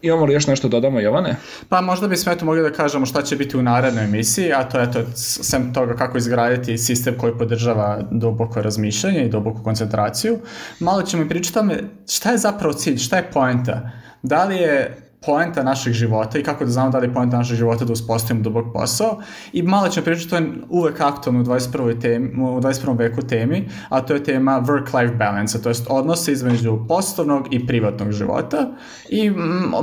imamo 0.01 0.25
li 0.25 0.33
još 0.33 0.47
nešto 0.47 0.67
dodamo, 0.67 0.99
Jovane? 0.99 1.35
Pa 1.69 1.81
možda 1.81 2.07
bismo 2.07 2.31
eto 2.31 2.45
mogli 2.45 2.61
da 2.61 2.71
kažemo 2.71 3.05
šta 3.05 3.21
će 3.21 3.35
biti 3.35 3.57
u 3.57 3.63
narednoj 3.63 4.03
emisiji, 4.03 4.53
a 4.53 4.69
to 4.69 4.79
je 4.79 4.91
to, 4.91 4.99
sem 5.15 5.73
toga 5.73 5.95
kako 5.95 6.17
izgraditi 6.17 6.77
sistem 6.77 7.15
koji 7.17 7.33
podržava 7.37 8.01
duboko 8.11 8.61
razmišljanje 8.61 9.25
i 9.25 9.29
duboku 9.29 9.63
koncentraciju. 9.63 10.37
Malo 10.79 11.01
ćemo 11.01 11.23
i 11.23 11.29
pričati 11.29 11.53
tome 11.53 11.79
šta 12.09 12.31
je 12.31 12.37
zapravo 12.37 12.73
cilj, 12.73 12.97
šta 12.97 13.17
je 13.17 13.31
poenta 13.33 13.91
da 14.23 14.45
li 14.45 14.55
je 14.55 15.07
poenta 15.25 15.63
našeg 15.63 15.93
života 15.93 16.39
i 16.39 16.43
kako 16.43 16.65
da 16.65 16.71
znamo 16.71 16.91
da 16.91 16.99
li 16.99 17.07
je 17.07 17.13
poenta 17.13 17.37
našeg 17.37 17.57
života 17.57 17.85
da 17.85 17.93
uspostavimo 17.93 18.43
dubok 18.43 18.65
posao 18.73 19.21
i 19.53 19.63
malo 19.63 19.89
ćemo 19.89 20.03
pričati, 20.03 20.29
to 20.29 20.35
je 20.35 20.51
uvek 20.69 21.01
aktualno 21.01 21.41
u 21.41 21.43
21. 21.43 22.01
Temi, 22.01 22.29
u 22.41 22.61
21. 22.61 22.97
veku 22.97 23.21
temi, 23.21 23.69
a 23.89 24.01
to 24.01 24.13
je 24.13 24.23
tema 24.23 24.61
work-life 24.67 25.17
balance, 25.17 25.61
to 25.61 25.69
je 25.69 25.75
odnose 25.89 26.31
između 26.31 26.79
poslovnog 26.87 27.53
i 27.53 27.67
privatnog 27.67 28.11
života 28.11 28.69
i 29.09 29.29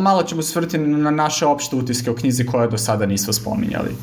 malo 0.00 0.22
ćemo 0.22 0.42
svrti 0.42 0.78
na 0.78 1.10
naše 1.10 1.46
opšte 1.46 1.76
utiske 1.76 2.10
u 2.10 2.14
knjizi 2.14 2.46
koje 2.46 2.68
do 2.68 2.78
sada 2.78 3.06
nismo 3.06 3.32
spominjali. 3.32 3.96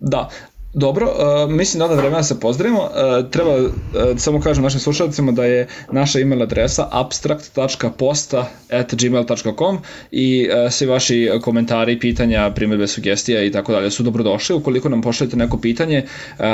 Da, 0.00 0.28
Dobro, 0.74 1.06
uh, 1.06 1.12
mislim 1.50 1.78
da 1.78 1.84
onda 1.84 1.96
vremena 1.96 2.16
da 2.16 2.22
se 2.22 2.40
pozdravimo. 2.40 2.80
Uh, 2.80 2.88
treba 3.30 3.56
uh, 3.56 3.70
samo 4.16 4.40
kažem 4.40 4.64
našim 4.64 4.80
slušalcima 4.80 5.32
da 5.32 5.44
je 5.44 5.68
naša 5.90 6.20
email 6.20 6.42
adresa 6.42 6.88
abstract.posta.gmail.com 6.90 9.78
i 10.10 10.48
uh, 10.48 10.54
svi 10.72 10.86
vaši 10.86 11.30
komentari, 11.42 12.00
pitanja, 12.00 12.52
primjedbe, 12.54 12.86
sugestija 12.86 13.44
i 13.44 13.52
tako 13.52 13.72
dalje 13.72 13.90
su 13.90 14.02
dobrodošli. 14.02 14.56
Ukoliko 14.56 14.88
nam 14.88 15.02
pošaljete 15.02 15.36
neko 15.36 15.58
pitanje, 15.58 16.06
uh, 16.38 16.44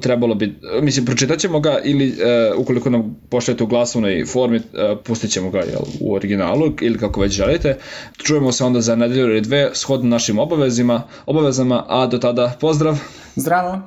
trebalo 0.00 0.34
bi, 0.34 0.54
mislim, 0.82 1.06
pročitat 1.06 1.38
ćemo 1.38 1.60
ga 1.60 1.78
ili 1.84 2.08
uh, 2.08 2.14
ukoliko 2.60 2.90
nam 2.90 3.16
pošaljete 3.30 3.64
u 3.64 3.66
glasovnoj 3.66 4.24
formi, 4.26 4.56
uh, 4.56 4.62
pustit 5.04 5.30
ćemo 5.30 5.50
ga 5.50 5.58
jel, 5.58 5.82
u 6.00 6.14
originalu 6.14 6.72
ili 6.80 6.98
kako 6.98 7.20
već 7.20 7.32
želite. 7.32 7.78
Čujemo 8.16 8.52
se 8.52 8.64
onda 8.64 8.80
za 8.80 8.96
nedelju 8.96 9.30
ili 9.30 9.40
dve 9.40 9.70
shodno 9.72 10.08
našim 10.08 10.38
obavezima, 10.38 11.02
obavezama, 11.26 11.84
a 11.88 12.06
do 12.06 12.18
tada 12.18 12.56
pozdrav! 12.60 12.98
Здраво! 13.36 13.82